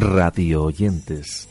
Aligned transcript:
Radio 0.00 0.64
oyentes. 0.64 1.48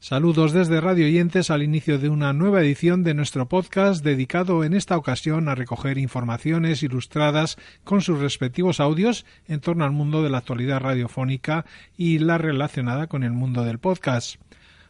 Saludos 0.00 0.52
desde 0.52 0.82
Radio 0.82 1.06
Oyentes 1.06 1.50
al 1.50 1.62
inicio 1.62 1.98
de 1.98 2.10
una 2.10 2.34
nueva 2.34 2.60
edición 2.60 3.02
de 3.02 3.14
nuestro 3.14 3.48
podcast 3.48 4.04
dedicado 4.04 4.62
en 4.64 4.74
esta 4.74 4.98
ocasión 4.98 5.48
a 5.48 5.54
recoger 5.54 5.96
informaciones 5.96 6.82
ilustradas 6.82 7.56
con 7.84 8.02
sus 8.02 8.18
respectivos 8.20 8.80
audios 8.80 9.24
en 9.48 9.60
torno 9.60 9.84
al 9.84 9.92
mundo 9.92 10.22
de 10.22 10.28
la 10.28 10.38
actualidad 10.38 10.80
radiofónica 10.80 11.64
y 11.96 12.18
la 12.18 12.36
relacionada 12.36 13.06
con 13.06 13.22
el 13.22 13.32
mundo 13.32 13.64
del 13.64 13.78
podcast. 13.78 14.36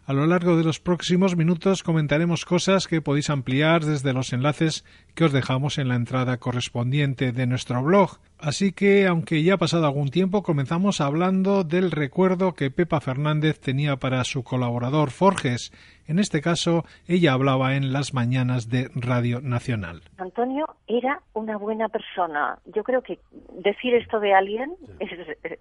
A 0.05 0.13
lo 0.13 0.27
largo 0.27 0.57
de 0.57 0.65
los 0.65 0.81
próximos 0.81 1.37
minutos 1.37 1.85
comentaremos 1.85 2.45
cosas 2.45 2.89
que 2.89 3.01
podéis 3.01 3.31
ampliar 3.31 3.85
desde 3.85 4.13
los 4.13 4.33
enlaces 4.33 4.85
que 5.15 5.25
os 5.25 5.33
dejamos 5.33 5.79
en 5.79 5.87
la 5.87 5.95
entrada 5.95 6.39
correspondiente 6.39 7.31
de 7.31 7.47
nuestro 7.47 7.81
blog. 7.85 8.19
Así 8.43 8.73
que, 8.73 9.07
aunque 9.07 9.45
ya 9.45 9.55
ha 9.55 9.57
pasado 9.57 9.87
algún 9.87 10.11
tiempo, 10.11 10.43
comenzamos 10.43 11.01
hablando 11.01 11.63
del 11.63 11.93
recuerdo 11.93 12.55
que 12.55 12.73
Pepa 12.73 13.01
Fernández 13.01 13.61
tenía 13.61 13.99
para 13.99 14.25
su 14.25 14.43
colaborador 14.43 15.13
Forges, 15.13 15.71
en 16.09 16.19
este 16.19 16.41
caso, 16.41 16.85
ella 17.07 17.33
hablaba 17.33 17.77
en 17.77 17.93
las 17.93 18.13
mañanas 18.13 18.69
de 18.69 18.91
Radio 18.95 19.41
Nacional. 19.41 20.03
Antonio 20.19 20.67
era 20.89 21.21
una 21.33 21.57
buena 21.57 21.89
persona. 21.89 22.59
Yo 22.67 22.83
creo 22.83 23.03
que 23.03 23.21
decir 23.53 23.95
esto 23.95 24.19
de 24.19 24.35
alguien 24.35 24.75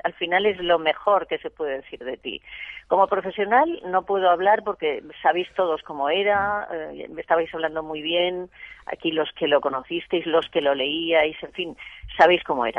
al 0.04 0.14
final 0.14 0.46
es 0.46 0.58
lo 0.58 0.80
mejor 0.80 1.28
que 1.28 1.38
se 1.38 1.52
puede 1.52 1.78
decir 1.78 2.00
de 2.00 2.18
ti. 2.18 2.42
Como 2.88 3.08
profesional 3.08 3.82
no 3.86 4.04
puedo 4.04 4.30
hablar 4.30 4.64
porque 4.64 5.04
sabéis 5.22 5.48
todos 5.56 5.84
cómo 5.84 6.10
era, 6.10 6.68
eh, 6.72 7.08
me 7.10 7.22
estabais 7.22 7.54
hablando 7.54 7.84
muy 7.84 8.02
bien, 8.02 8.50
aquí 8.88 9.12
los 9.12 9.32
que 9.34 9.48
lo 9.48 9.62
conocisteis, 9.62 10.26
los 10.26 10.50
que 10.50 10.62
lo 10.62 10.74
leíais, 10.74 11.42
en 11.44 11.52
fin, 11.54 11.78
sabéis 12.18 12.44
cómo 12.44 12.66
era. 12.66 12.71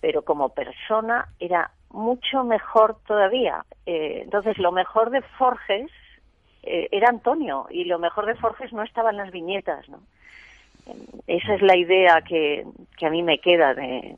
Pero 0.00 0.22
como 0.22 0.48
persona 0.50 1.28
era 1.38 1.70
mucho 1.90 2.44
mejor 2.44 2.96
todavía. 3.06 3.64
Eh, 3.86 4.20
entonces, 4.24 4.58
lo 4.58 4.72
mejor 4.72 5.10
de 5.10 5.22
Forges 5.22 5.90
eh, 6.62 6.88
era 6.90 7.08
Antonio 7.08 7.66
y 7.70 7.84
lo 7.84 7.98
mejor 7.98 8.26
de 8.26 8.34
Forges 8.34 8.72
no 8.72 8.82
estaba 8.82 9.10
en 9.10 9.16
las 9.18 9.30
viñetas, 9.30 9.88
¿no? 9.88 10.00
Esa 11.26 11.54
es 11.54 11.62
la 11.62 11.76
idea 11.76 12.22
que, 12.22 12.64
a 13.00 13.10
mí 13.10 13.22
me 13.22 13.38
queda 13.38 13.72
de, 13.72 14.16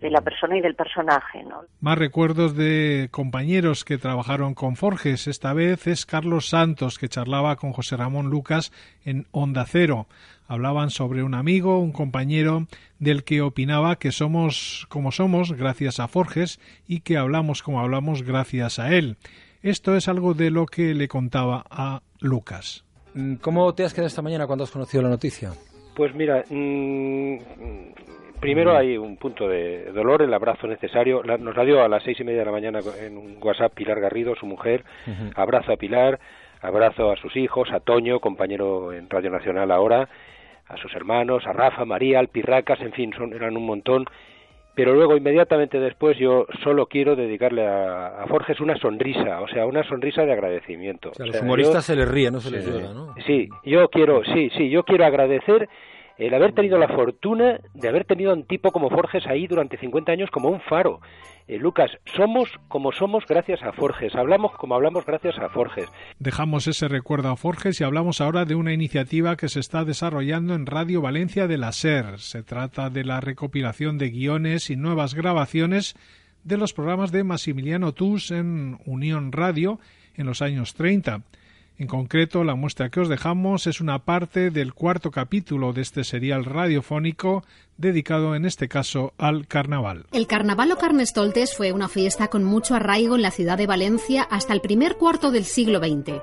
de, 0.00 0.10
la 0.10 0.22
persona 0.22 0.56
y 0.56 0.62
del 0.62 0.74
personaje. 0.74 1.44
Más 1.80 1.98
recuerdos 1.98 2.56
de 2.56 3.08
compañeros 3.10 3.84
que 3.84 3.98
trabajaron 3.98 4.54
con 4.54 4.76
Forges. 4.76 5.26
Esta 5.26 5.52
vez 5.52 5.86
es 5.86 6.06
Carlos 6.06 6.48
Santos, 6.48 6.98
que 6.98 7.08
charlaba 7.08 7.56
con 7.56 7.72
José 7.72 7.96
Ramón 7.98 8.30
Lucas 8.30 8.72
en 9.04 9.26
Onda 9.30 9.66
Cero. 9.66 10.06
Hablaban 10.48 10.90
sobre 10.90 11.22
un 11.22 11.34
amigo, 11.34 11.78
un 11.78 11.92
compañero 11.92 12.66
del 12.98 13.22
que 13.22 13.42
opinaba 13.42 13.96
que 13.96 14.12
somos 14.12 14.86
como 14.88 15.12
somos 15.12 15.52
gracias 15.52 16.00
a 16.00 16.08
Forges 16.08 16.58
y 16.88 17.00
que 17.00 17.18
hablamos 17.18 17.62
como 17.62 17.80
hablamos 17.80 18.22
gracias 18.22 18.78
a 18.78 18.94
él. 18.94 19.16
Esto 19.62 19.94
es 19.94 20.08
algo 20.08 20.34
de 20.34 20.50
lo 20.50 20.66
que 20.66 20.94
le 20.94 21.06
contaba 21.06 21.64
a 21.70 22.00
Lucas. 22.20 22.84
Mm, 23.14 23.34
¿Cómo 23.36 23.74
te 23.74 23.84
has 23.84 23.92
quedado 23.92 24.06
esta 24.06 24.22
mañana 24.22 24.46
cuando 24.46 24.64
has 24.64 24.70
conocido 24.70 25.02
la 25.02 25.10
noticia? 25.10 25.50
Pues 25.94 26.14
mira, 26.14 26.44
mm, 26.48 27.36
primero 28.40 28.76
hay 28.76 28.96
un 28.96 29.16
punto 29.16 29.48
de 29.48 29.92
dolor, 29.92 30.22
el 30.22 30.32
abrazo 30.32 30.66
necesario. 30.66 31.22
nos 31.22 31.56
la 31.56 31.64
dio 31.64 31.82
a 31.82 31.88
las 31.88 32.02
seis 32.04 32.18
y 32.20 32.24
media 32.24 32.40
de 32.40 32.44
la 32.46 32.52
mañana 32.52 32.80
en 33.00 33.18
un 33.18 33.36
WhatsApp 33.42 33.74
Pilar 33.74 34.00
Garrido, 34.00 34.34
su 34.36 34.46
mujer. 34.46 34.84
Abrazo 35.34 35.72
a 35.72 35.76
Pilar, 35.76 36.20
abrazo 36.60 37.10
a 37.10 37.16
sus 37.16 37.36
hijos, 37.36 37.68
a 37.72 37.80
Toño, 37.80 38.20
compañero 38.20 38.92
en 38.92 39.10
Radio 39.10 39.30
Nacional 39.30 39.70
ahora, 39.70 40.08
a 40.68 40.76
sus 40.76 40.94
hermanos, 40.94 41.46
a 41.46 41.52
Rafa, 41.52 41.84
María, 41.84 42.18
al 42.18 42.28
Pirracas, 42.28 42.80
en 42.80 42.92
fin, 42.92 43.12
son, 43.16 43.32
eran 43.32 43.56
un 43.56 43.66
montón 43.66 44.04
pero 44.78 44.94
luego 44.94 45.16
inmediatamente 45.16 45.80
después 45.80 46.16
yo 46.18 46.46
solo 46.62 46.86
quiero 46.86 47.16
dedicarle 47.16 47.66
a, 47.66 48.24
Forges 48.28 48.60
una 48.60 48.78
sonrisa, 48.78 49.40
o 49.40 49.48
sea, 49.48 49.66
una 49.66 49.82
sonrisa 49.82 50.22
de 50.24 50.32
agradecimiento. 50.32 51.10
a 51.18 51.26
los 51.26 51.42
humoristas 51.42 51.84
se 51.84 51.96
les 51.96 52.06
ríe, 52.06 52.30
no 52.30 52.38
se 52.38 52.52
les 52.52 52.64
llora, 52.64 52.92
¿no? 52.92 53.12
Sí, 53.26 53.48
yo 53.64 53.88
quiero, 53.88 54.22
sí, 54.22 54.50
sí, 54.56 54.70
yo 54.70 54.84
quiero 54.84 55.04
agradecer 55.04 55.68
el 56.18 56.34
haber 56.34 56.52
tenido 56.52 56.78
la 56.78 56.88
fortuna 56.88 57.60
de 57.74 57.88
haber 57.88 58.04
tenido 58.04 58.32
a 58.32 58.34
un 58.34 58.44
tipo 58.44 58.72
como 58.72 58.90
Forges 58.90 59.26
ahí 59.26 59.46
durante 59.46 59.78
50 59.78 60.12
años 60.12 60.30
como 60.30 60.48
un 60.48 60.60
faro. 60.60 61.00
Eh, 61.46 61.56
Lucas, 61.56 61.90
somos 62.16 62.50
como 62.68 62.92
somos 62.92 63.24
gracias 63.26 63.62
a 63.62 63.72
Forges, 63.72 64.14
hablamos 64.14 64.52
como 64.56 64.74
hablamos 64.74 65.06
gracias 65.06 65.38
a 65.38 65.48
Forges. 65.48 65.88
Dejamos 66.18 66.66
ese 66.66 66.88
recuerdo 66.88 67.30
a 67.30 67.36
Forges 67.36 67.80
y 67.80 67.84
hablamos 67.84 68.20
ahora 68.20 68.44
de 68.44 68.56
una 68.56 68.72
iniciativa 68.72 69.36
que 69.36 69.48
se 69.48 69.60
está 69.60 69.84
desarrollando 69.84 70.54
en 70.54 70.66
Radio 70.66 71.00
Valencia 71.00 71.46
de 71.46 71.56
la 71.56 71.72
SER. 71.72 72.18
Se 72.18 72.42
trata 72.42 72.90
de 72.90 73.04
la 73.04 73.20
recopilación 73.20 73.96
de 73.96 74.10
guiones 74.10 74.70
y 74.70 74.76
nuevas 74.76 75.14
grabaciones 75.14 75.94
de 76.44 76.56
los 76.56 76.72
programas 76.72 77.12
de 77.12 77.24
Massimiliano 77.24 77.92
Tus 77.92 78.30
en 78.30 78.78
Unión 78.84 79.32
Radio 79.32 79.78
en 80.16 80.26
los 80.26 80.42
años 80.42 80.74
30. 80.74 81.22
En 81.78 81.86
concreto, 81.86 82.42
la 82.42 82.56
muestra 82.56 82.90
que 82.90 82.98
os 82.98 83.08
dejamos 83.08 83.68
es 83.68 83.80
una 83.80 84.00
parte 84.00 84.50
del 84.50 84.74
cuarto 84.74 85.12
capítulo 85.12 85.72
de 85.72 85.82
este 85.82 86.02
serial 86.02 86.44
radiofónico 86.44 87.44
dedicado 87.76 88.34
en 88.34 88.44
este 88.44 88.68
caso 88.68 89.12
al 89.16 89.46
carnaval. 89.46 90.06
El 90.10 90.26
carnaval 90.26 90.72
o 90.72 90.76
Carnestoltes 90.76 91.56
fue 91.56 91.70
una 91.70 91.88
fiesta 91.88 92.26
con 92.28 92.42
mucho 92.42 92.74
arraigo 92.74 93.14
en 93.14 93.22
la 93.22 93.30
ciudad 93.30 93.56
de 93.56 93.68
Valencia 93.68 94.24
hasta 94.24 94.54
el 94.54 94.60
primer 94.60 94.96
cuarto 94.96 95.30
del 95.30 95.44
siglo 95.44 95.78
XX, 95.78 96.20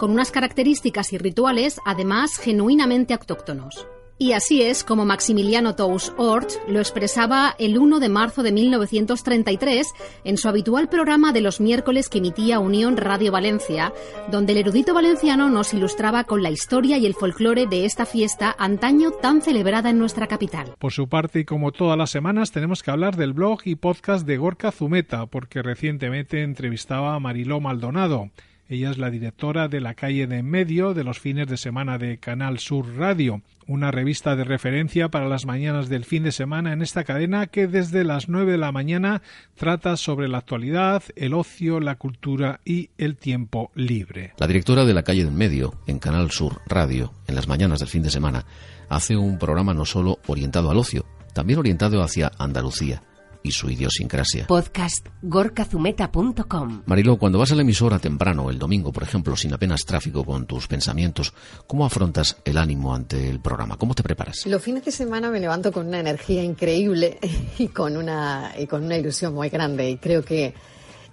con 0.00 0.10
unas 0.10 0.32
características 0.32 1.12
y 1.12 1.18
rituales 1.18 1.80
además 1.86 2.36
genuinamente 2.36 3.14
autóctonos. 3.14 3.86
Y 4.20 4.32
así 4.32 4.62
es 4.62 4.82
como 4.82 5.04
Maximiliano 5.04 5.76
Tous 5.76 6.12
Ort 6.16 6.50
lo 6.66 6.80
expresaba 6.80 7.54
el 7.60 7.78
1 7.78 8.00
de 8.00 8.08
marzo 8.08 8.42
de 8.42 8.50
1933 8.50 9.94
en 10.24 10.36
su 10.36 10.48
habitual 10.48 10.88
programa 10.88 11.32
de 11.32 11.40
los 11.40 11.60
miércoles 11.60 12.08
que 12.08 12.18
emitía 12.18 12.58
Unión 12.58 12.96
Radio 12.96 13.30
Valencia, 13.30 13.92
donde 14.28 14.54
el 14.54 14.58
erudito 14.58 14.92
valenciano 14.92 15.48
nos 15.50 15.72
ilustraba 15.72 16.24
con 16.24 16.42
la 16.42 16.50
historia 16.50 16.98
y 16.98 17.06
el 17.06 17.14
folclore 17.14 17.68
de 17.68 17.84
esta 17.84 18.06
fiesta 18.06 18.56
antaño 18.58 19.12
tan 19.12 19.40
celebrada 19.40 19.90
en 19.90 20.00
nuestra 20.00 20.26
capital. 20.26 20.74
Por 20.80 20.92
su 20.92 21.08
parte, 21.08 21.40
y 21.40 21.44
como 21.44 21.70
todas 21.70 21.96
las 21.96 22.10
semanas, 22.10 22.50
tenemos 22.50 22.82
que 22.82 22.90
hablar 22.90 23.14
del 23.14 23.34
blog 23.34 23.60
y 23.66 23.76
podcast 23.76 24.26
de 24.26 24.36
Gorka 24.36 24.72
Zumeta, 24.72 25.26
porque 25.26 25.62
recientemente 25.62 26.42
entrevistaba 26.42 27.14
a 27.14 27.20
Mariló 27.20 27.60
Maldonado. 27.60 28.30
Ella 28.70 28.90
es 28.90 28.98
la 28.98 29.08
directora 29.08 29.68
de 29.68 29.80
la 29.80 29.94
calle 29.94 30.26
de 30.26 30.38
en 30.38 30.50
medio 30.50 30.92
de 30.92 31.02
los 31.02 31.18
fines 31.18 31.48
de 31.48 31.56
semana 31.56 31.96
de 31.96 32.18
Canal 32.18 32.58
Sur 32.58 32.98
Radio, 32.98 33.40
una 33.66 33.90
revista 33.90 34.36
de 34.36 34.44
referencia 34.44 35.08
para 35.08 35.26
las 35.26 35.46
mañanas 35.46 35.88
del 35.88 36.04
fin 36.04 36.22
de 36.22 36.32
semana 36.32 36.74
en 36.74 36.82
esta 36.82 37.04
cadena 37.04 37.46
que 37.46 37.66
desde 37.66 38.04
las 38.04 38.28
nueve 38.28 38.52
de 38.52 38.58
la 38.58 38.70
mañana 38.70 39.22
trata 39.56 39.96
sobre 39.96 40.28
la 40.28 40.38
actualidad, 40.38 41.02
el 41.16 41.32
ocio, 41.32 41.80
la 41.80 41.94
cultura 41.94 42.60
y 42.62 42.90
el 42.98 43.16
tiempo 43.16 43.70
libre. 43.74 44.34
La 44.36 44.46
directora 44.46 44.84
de 44.84 44.92
la 44.92 45.02
calle 45.02 45.22
de 45.22 45.30
en 45.30 45.36
medio 45.36 45.74
en 45.86 45.98
Canal 45.98 46.30
Sur 46.30 46.60
Radio, 46.66 47.14
en 47.26 47.36
las 47.36 47.48
mañanas 47.48 47.78
del 47.78 47.88
fin 47.88 48.02
de 48.02 48.10
semana, 48.10 48.44
hace 48.90 49.16
un 49.16 49.38
programa 49.38 49.72
no 49.72 49.86
solo 49.86 50.18
orientado 50.26 50.70
al 50.70 50.76
ocio, 50.76 51.06
también 51.32 51.58
orientado 51.58 52.02
hacia 52.02 52.32
Andalucía 52.38 53.02
y 53.42 53.52
su 53.52 53.70
idiosincrasia. 53.70 54.46
Podcast 54.46 55.06
gorkazumeta.com 55.22 56.82
Marilo, 56.86 57.16
cuando 57.16 57.38
vas 57.38 57.52
a 57.52 57.54
la 57.54 57.62
emisora 57.62 57.98
temprano, 57.98 58.50
el 58.50 58.58
domingo, 58.58 58.92
por 58.92 59.02
ejemplo, 59.02 59.36
sin 59.36 59.52
apenas 59.52 59.84
tráfico 59.84 60.24
con 60.24 60.46
tus 60.46 60.66
pensamientos, 60.66 61.32
¿cómo 61.66 61.84
afrontas 61.84 62.36
el 62.44 62.58
ánimo 62.58 62.94
ante 62.94 63.28
el 63.28 63.40
programa? 63.40 63.76
¿Cómo 63.76 63.94
te 63.94 64.02
preparas? 64.02 64.46
Los 64.46 64.62
fines 64.62 64.84
de 64.84 64.92
semana 64.92 65.30
me 65.30 65.40
levanto 65.40 65.72
con 65.72 65.86
una 65.86 66.00
energía 66.00 66.42
increíble 66.42 67.18
y 67.58 67.68
con 67.68 67.96
una, 67.96 68.52
y 68.58 68.66
con 68.66 68.84
una 68.84 68.96
ilusión 68.96 69.34
muy 69.34 69.48
grande 69.48 69.90
y 69.90 69.96
creo 69.96 70.24
que 70.24 70.54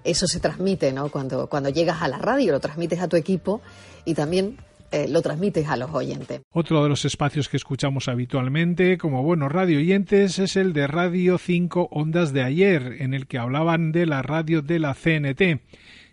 eso 0.04 0.28
se 0.28 0.40
transmite, 0.40 0.94
¿no? 0.94 1.10
Cuando, 1.10 1.48
cuando 1.48 1.70
llegas 1.70 2.02
a 2.02 2.08
la 2.08 2.20
radio, 2.20 2.52
lo 2.52 2.60
transmites 2.60 3.00
a 3.00 3.08
tu 3.08 3.16
equipo 3.16 3.62
y 4.06 4.14
también 4.14 4.58
eh, 4.92 5.08
lo 5.10 5.22
transmites 5.22 5.68
a 5.68 5.78
los 5.78 5.92
oyentes. 5.94 6.42
Otro 6.52 6.84
de 6.84 6.90
los 6.90 7.06
espacios 7.06 7.50
que 7.50 7.58
escuchamos 7.58 8.08
habitualmente 8.08 8.98
como 8.98 9.24
buenos 9.24 9.52
radio 9.52 9.80
oyentes 9.80 10.40
es 10.40 10.56
el 10.56 10.74
de 10.74 10.88
Radio 10.88 11.38
5 11.38 11.90
Ondas 11.92 12.34
de 12.34 12.44
ayer, 12.44 12.98
en 13.00 13.14
el 13.14 13.28
que 13.28 13.38
hablaban 13.38 13.92
de 13.92 14.06
la 14.06 14.22
radio 14.22 14.62
de 14.62 14.80
la 14.80 14.94
CNT 14.94 15.62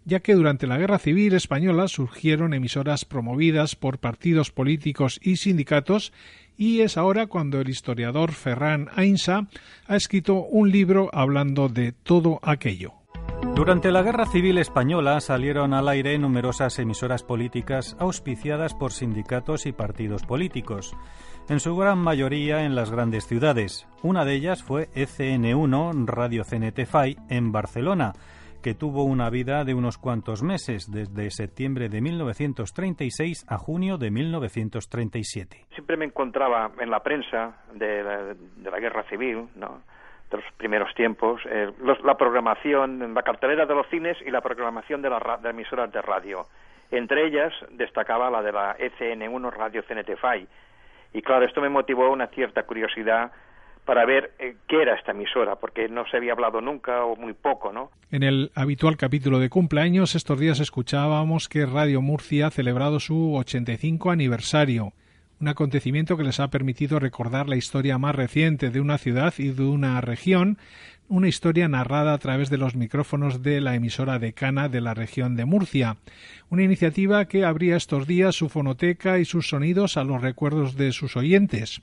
ya 0.04 0.20
que 0.20 0.34
durante 0.34 0.66
la 0.66 0.78
Guerra 0.78 0.98
Civil 0.98 1.34
Española 1.34 1.88
surgieron 1.88 2.54
emisoras 2.54 3.04
promovidas 3.04 3.76
por 3.76 3.98
partidos 3.98 4.50
políticos 4.50 5.20
y 5.22 5.36
sindicatos 5.36 6.12
y 6.56 6.80
es 6.80 6.96
ahora 6.96 7.26
cuando 7.26 7.60
el 7.60 7.68
historiador 7.68 8.32
Ferran 8.32 8.88
Ainsa 8.94 9.48
ha 9.86 9.96
escrito 9.96 10.42
un 10.42 10.70
libro 10.70 11.08
hablando 11.12 11.68
de 11.68 11.92
todo 11.92 12.40
aquello. 12.42 13.01
Durante 13.54 13.92
la 13.92 14.02
Guerra 14.02 14.26
Civil 14.26 14.58
Española 14.58 15.20
salieron 15.20 15.74
al 15.74 15.88
aire 15.88 16.18
numerosas 16.18 16.78
emisoras 16.78 17.22
políticas 17.22 17.96
auspiciadas 18.00 18.74
por 18.74 18.92
sindicatos 18.92 19.66
y 19.66 19.72
partidos 19.72 20.24
políticos, 20.24 20.96
en 21.48 21.60
su 21.60 21.76
gran 21.76 21.98
mayoría 21.98 22.64
en 22.64 22.74
las 22.74 22.90
grandes 22.90 23.26
ciudades. 23.26 23.86
Una 24.02 24.24
de 24.24 24.34
ellas 24.34 24.62
fue 24.62 24.88
ECN1 24.94 26.06
Radio 26.06 26.44
CNT 26.44 26.86
FAI 26.86 27.16
en 27.28 27.52
Barcelona, 27.52 28.14
que 28.62 28.74
tuvo 28.74 29.04
una 29.04 29.28
vida 29.28 29.64
de 29.64 29.74
unos 29.74 29.98
cuantos 29.98 30.42
meses, 30.42 30.90
desde 30.90 31.30
septiembre 31.30 31.88
de 31.88 32.00
1936 32.00 33.44
a 33.48 33.58
junio 33.58 33.98
de 33.98 34.10
1937. 34.10 35.66
Siempre 35.74 35.96
me 35.96 36.06
encontraba 36.06 36.70
en 36.78 36.90
la 36.90 37.00
prensa 37.00 37.56
de 37.74 38.02
la, 38.02 38.78
guerra 38.78 39.02
civil, 39.04 39.48
¿no? 39.56 39.82
Los 40.38 40.52
primeros 40.56 40.94
tiempos, 40.94 41.40
eh, 41.48 41.70
la 42.04 42.16
programación, 42.16 43.14
la 43.14 43.22
cartelera 43.22 43.66
de 43.66 43.74
los 43.74 43.86
cines 43.88 44.16
y 44.24 44.30
la 44.30 44.40
programación 44.40 45.02
de 45.02 45.10
las 45.10 45.22
emisoras 45.44 45.92
de 45.92 46.02
radio. 46.02 46.46
Entre 46.90 47.26
ellas 47.26 47.52
destacaba 47.70 48.30
la 48.30 48.42
de 48.42 48.52
la 48.52 48.76
ECN1 48.76 49.52
Radio 49.52 49.82
CNTFI. 49.82 50.46
Y 51.14 51.22
claro, 51.22 51.44
esto 51.44 51.60
me 51.60 51.68
motivó 51.68 52.10
una 52.10 52.26
cierta 52.28 52.62
curiosidad 52.64 53.32
para 53.84 54.04
ver 54.04 54.32
eh, 54.38 54.56
qué 54.68 54.82
era 54.82 54.94
esta 54.94 55.10
emisora, 55.10 55.56
porque 55.56 55.88
no 55.88 56.06
se 56.06 56.16
había 56.16 56.32
hablado 56.32 56.60
nunca 56.60 57.04
o 57.04 57.16
muy 57.16 57.32
poco, 57.32 57.72
¿no? 57.72 57.90
En 58.10 58.22
el 58.22 58.52
habitual 58.54 58.96
capítulo 58.96 59.40
de 59.40 59.48
cumpleaños, 59.48 60.14
estos 60.14 60.38
días 60.38 60.60
escuchábamos 60.60 61.48
que 61.48 61.66
Radio 61.66 62.00
Murcia 62.00 62.46
ha 62.46 62.50
celebrado 62.50 63.00
su 63.00 63.34
85 63.34 64.10
aniversario, 64.10 64.92
un 65.42 65.48
acontecimiento 65.48 66.16
que 66.16 66.22
les 66.22 66.38
ha 66.38 66.48
permitido 66.48 67.00
recordar 67.00 67.48
la 67.48 67.56
historia 67.56 67.98
más 67.98 68.14
reciente 68.14 68.70
de 68.70 68.80
una 68.80 68.96
ciudad 68.96 69.34
y 69.38 69.48
de 69.48 69.64
una 69.64 70.00
región 70.00 70.56
una 71.08 71.28
historia 71.28 71.68
narrada 71.68 72.14
a 72.14 72.18
través 72.18 72.48
de 72.50 72.58
los 72.58 72.74
micrófonos 72.74 73.42
de 73.42 73.60
la 73.60 73.74
emisora 73.74 74.18
decana 74.18 74.68
de 74.68 74.80
la 74.80 74.94
región 74.94 75.36
de 75.36 75.44
Murcia, 75.44 75.96
una 76.48 76.62
iniciativa 76.62 77.24
que 77.24 77.44
abría 77.44 77.76
estos 77.76 78.06
días 78.06 78.34
su 78.34 78.48
fonoteca 78.48 79.18
y 79.18 79.24
sus 79.24 79.48
sonidos 79.48 79.96
a 79.96 80.04
los 80.04 80.20
recuerdos 80.20 80.76
de 80.76 80.92
sus 80.92 81.16
oyentes. 81.16 81.80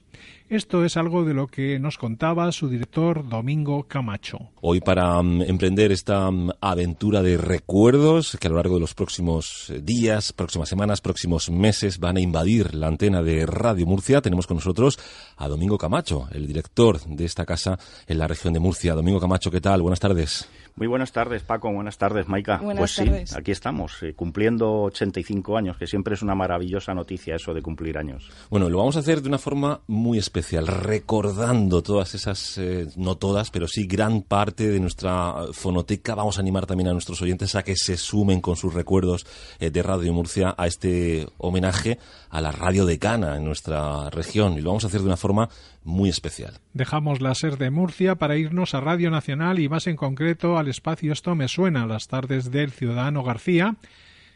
Esto 0.49 0.83
es 0.83 0.97
algo 0.97 1.25
de 1.25 1.35
lo 1.35 1.45
que 1.45 1.77
nos 1.77 1.99
contaba 1.99 2.51
su 2.51 2.69
director 2.69 3.27
Domingo 3.27 3.83
Camacho. 3.83 4.49
Hoy 4.61 4.81
para 4.81 5.21
mm, 5.21 5.43
emprender 5.43 5.91
esta 5.91 6.29
mm, 6.31 6.51
aventura 6.59 7.21
de 7.21 7.37
recuerdos 7.37 8.35
que 8.39 8.47
a 8.47 8.49
lo 8.49 8.55
largo 8.55 8.75
de 8.75 8.81
los 8.81 8.95
próximos 8.95 9.69
eh, 9.69 9.79
días, 9.83 10.33
próximas 10.33 10.67
semanas, 10.67 11.01
próximos 11.01 11.51
meses 11.51 11.99
van 11.99 12.17
a 12.17 12.21
invadir 12.21 12.73
la 12.73 12.87
antena 12.87 13.21
de 13.21 13.45
Radio 13.45 13.85
Murcia, 13.85 14.21
tenemos 14.21 14.47
con 14.47 14.57
nosotros 14.57 14.97
a 15.37 15.47
Domingo 15.47 15.77
Camacho, 15.77 16.27
el 16.31 16.47
director 16.47 16.99
de 17.05 17.25
esta 17.25 17.45
casa 17.45 17.77
en 18.07 18.17
la 18.17 18.27
región 18.27 18.53
de 18.53 18.59
Murcia. 18.59 18.95
Camacho, 19.17 19.49
¿qué 19.49 19.61
tal? 19.61 19.81
Buenas 19.81 19.99
tardes. 19.99 20.47
Muy 20.75 20.87
buenas 20.87 21.11
tardes, 21.11 21.43
Paco. 21.43 21.71
Buenas 21.73 21.97
tardes, 21.97 22.27
Maika. 22.27 22.57
Buenas 22.57 22.79
pues 22.79 22.91
sí, 23.27 23.35
aquí 23.35 23.51
estamos, 23.51 24.01
eh, 24.01 24.13
cumpliendo 24.13 24.83
85 24.83 25.57
años, 25.57 25.77
que 25.77 25.87
siempre 25.87 26.13
es 26.13 26.21
una 26.21 26.35
maravillosa 26.35 26.93
noticia 26.93 27.35
eso 27.35 27.53
de 27.53 27.61
cumplir 27.61 27.97
años. 27.97 28.29
Bueno, 28.49 28.69
lo 28.69 28.77
vamos 28.77 28.95
a 28.95 28.99
hacer 28.99 29.21
de 29.21 29.27
una 29.27 29.39
forma 29.39 29.81
muy 29.87 30.17
especial, 30.17 30.67
recordando 30.67 31.81
todas 31.81 32.15
esas, 32.15 32.57
eh, 32.57 32.87
no 32.95 33.15
todas, 33.17 33.51
pero 33.51 33.67
sí 33.67 33.87
gran 33.87 34.21
parte 34.21 34.69
de 34.69 34.79
nuestra 34.79 35.47
fonoteca. 35.51 36.15
Vamos 36.15 36.37
a 36.37 36.41
animar 36.41 36.65
también 36.65 36.89
a 36.89 36.93
nuestros 36.93 37.21
oyentes 37.21 37.55
a 37.55 37.63
que 37.63 37.75
se 37.75 37.97
sumen 37.97 38.39
con 38.39 38.55
sus 38.55 38.73
recuerdos 38.73 39.25
eh, 39.59 39.71
de 39.71 39.83
Radio 39.83 40.13
Murcia 40.13 40.55
a 40.57 40.67
este 40.67 41.27
homenaje 41.39 41.97
a 42.29 42.41
la 42.41 42.51
radio 42.51 42.85
decana 42.85 43.35
en 43.35 43.43
nuestra 43.43 44.09
región. 44.11 44.53
Y 44.53 44.61
lo 44.61 44.69
vamos 44.69 44.83
a 44.85 44.87
hacer 44.87 45.01
de 45.01 45.07
una 45.07 45.17
forma 45.17 45.49
muy 45.83 46.09
especial. 46.09 46.59
Dejamos 46.73 47.21
la 47.21 47.33
SER 47.35 47.57
de 47.57 47.69
Murcia 47.69 48.15
para 48.15 48.37
irnos 48.37 48.73
a 48.73 48.81
Radio 48.81 49.09
Nacional 49.11 49.59
y 49.59 49.69
más 49.69 49.87
en 49.87 49.95
concreto 49.95 50.57
al 50.57 50.67
espacio 50.67 51.13
Esto 51.13 51.35
me 51.35 51.47
suena, 51.47 51.85
las 51.85 52.07
tardes 52.07 52.51
del 52.51 52.71
ciudadano 52.71 53.23
García, 53.23 53.75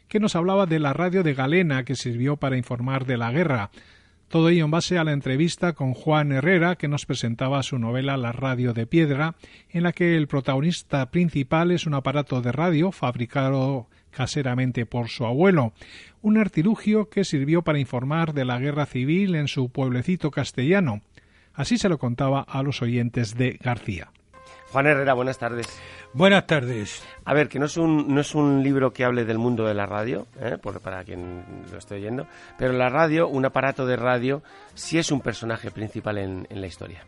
que 0.08 0.20
nos 0.20 0.36
hablaba 0.36 0.66
de 0.66 0.80
la 0.80 0.94
radio 0.94 1.24
de 1.24 1.34
Galena 1.34 1.84
que 1.84 1.96
sirvió 1.96 2.38
para 2.38 2.58
informar 2.58 3.06
de 3.06 3.18
la 3.18 3.32
guerra. 3.32 3.72
Todo 4.34 4.50
ello 4.50 4.66
en 4.66 4.72
base 4.72 4.98
a 4.98 5.04
la 5.04 5.12
entrevista 5.12 5.74
con 5.74 5.94
Juan 5.94 6.32
Herrera, 6.32 6.76
que 6.76 6.88
nos 6.88 7.06
presentaba 7.06 7.62
su 7.62 7.78
novela 7.78 8.18
La 8.18 8.32
radio 8.32 8.74
de 8.74 8.88
piedra, 8.88 9.36
en 9.70 9.84
la 9.84 9.92
que 9.92 10.16
el 10.16 10.28
protagonista 10.28 11.12
principal 11.12 11.70
es 11.70 11.86
un 11.86 11.94
aparato 11.94 12.42
de 12.42 12.52
radio 12.52 12.92
fabricado 12.92 13.88
caseramente 14.10 14.88
por 14.88 15.10
su 15.10 15.26
abuelo, 15.26 15.74
un 16.22 16.38
artilugio 16.38 17.10
que 17.10 17.26
sirvió 17.26 17.62
para 17.62 17.80
informar 17.80 18.34
de 18.34 18.46
la 18.46 18.58
guerra 18.58 18.86
civil 18.86 19.36
en 19.36 19.48
su 19.48 19.70
pueblecito 19.70 20.32
castellano. 20.32 21.02
Así 21.54 21.78
se 21.78 21.90
lo 21.90 21.98
contaba 21.98 22.42
a 22.42 22.64
los 22.64 22.82
oyentes 22.82 23.36
de 23.36 23.60
García. 23.62 24.12
Juan 24.72 24.88
Herrera, 24.88 25.14
buenas 25.14 25.38
tardes. 25.38 25.68
Buenas 26.14 26.48
tardes. 26.48 27.04
A 27.26 27.34
ver, 27.36 27.48
que 27.48 27.60
no 27.60 27.66
es 27.66 27.78
un, 27.78 28.14
no 28.14 28.22
es 28.22 28.34
un 28.34 28.64
libro 28.64 28.92
que 28.92 29.04
hable 29.04 29.24
del 29.24 29.38
mundo 29.38 29.66
de 29.66 29.76
la 29.76 29.86
radio, 29.86 30.26
¿eh? 30.42 30.58
para 30.84 31.04
quien 31.04 31.44
lo 31.72 31.78
esté 31.78 31.96
oyendo, 31.96 32.28
pero 32.58 32.74
la 32.74 32.90
radio, 32.90 33.28
un 33.28 33.46
aparato 33.46 33.86
de 33.86 33.96
radio, 33.96 34.42
sí 34.74 34.98
es 34.98 35.12
un 35.12 35.22
personaje 35.22 35.70
principal 35.70 36.18
en, 36.18 36.48
la 36.50 36.66
historia. 36.66 37.06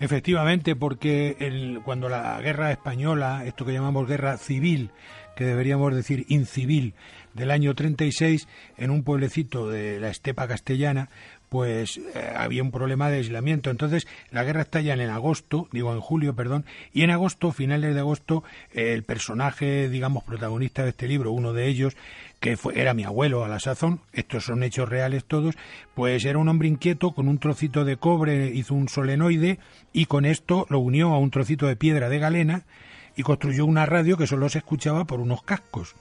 Efectivamente, 0.00 0.74
porque 0.74 1.36
el, 1.38 1.82
cuando 1.84 2.08
la 2.08 2.40
guerra 2.40 2.72
española, 2.72 3.44
esto 3.44 3.64
que 3.64 3.72
llamamos 3.72 4.08
guerra 4.08 4.36
civil, 4.36 4.90
que 5.36 5.44
deberíamos 5.44 5.94
decir 5.94 6.24
incivil, 6.28 6.94
del 7.32 7.50
año 7.50 7.74
36, 7.74 8.48
en 8.76 8.90
un 8.90 9.02
pueblecito 9.02 9.68
de 9.68 10.00
la 10.00 10.08
estepa 10.08 10.48
castellana, 10.48 11.10
pues 11.54 11.98
eh, 11.98 12.32
había 12.34 12.64
un 12.64 12.72
problema 12.72 13.10
de 13.10 13.18
aislamiento. 13.18 13.70
Entonces, 13.70 14.08
la 14.32 14.42
guerra 14.42 14.62
estalla 14.62 14.92
en 14.94 15.08
agosto, 15.08 15.68
digo 15.70 15.92
en 15.92 16.00
julio, 16.00 16.34
perdón, 16.34 16.64
y 16.92 17.02
en 17.02 17.12
agosto, 17.12 17.52
finales 17.52 17.94
de 17.94 18.00
agosto, 18.00 18.42
el 18.72 19.04
personaje, 19.04 19.88
digamos, 19.88 20.24
protagonista 20.24 20.82
de 20.82 20.88
este 20.88 21.06
libro, 21.06 21.30
uno 21.30 21.52
de 21.52 21.68
ellos, 21.68 21.96
que 22.40 22.56
fue, 22.56 22.80
era 22.80 22.92
mi 22.92 23.04
abuelo 23.04 23.44
a 23.44 23.48
la 23.48 23.60
sazón, 23.60 24.00
estos 24.12 24.46
son 24.46 24.64
hechos 24.64 24.88
reales 24.88 25.26
todos, 25.26 25.54
pues 25.94 26.24
era 26.24 26.40
un 26.40 26.48
hombre 26.48 26.66
inquieto, 26.66 27.12
con 27.12 27.28
un 27.28 27.38
trocito 27.38 27.84
de 27.84 27.98
cobre 27.98 28.48
hizo 28.48 28.74
un 28.74 28.88
solenoide 28.88 29.60
y 29.92 30.06
con 30.06 30.24
esto 30.24 30.66
lo 30.70 30.80
unió 30.80 31.12
a 31.12 31.20
un 31.20 31.30
trocito 31.30 31.68
de 31.68 31.76
piedra 31.76 32.08
de 32.08 32.18
galena 32.18 32.64
y 33.14 33.22
construyó 33.22 33.64
una 33.64 33.86
radio 33.86 34.16
que 34.16 34.26
solo 34.26 34.48
se 34.48 34.58
escuchaba 34.58 35.04
por 35.04 35.20
unos 35.20 35.44
cascos. 35.44 35.94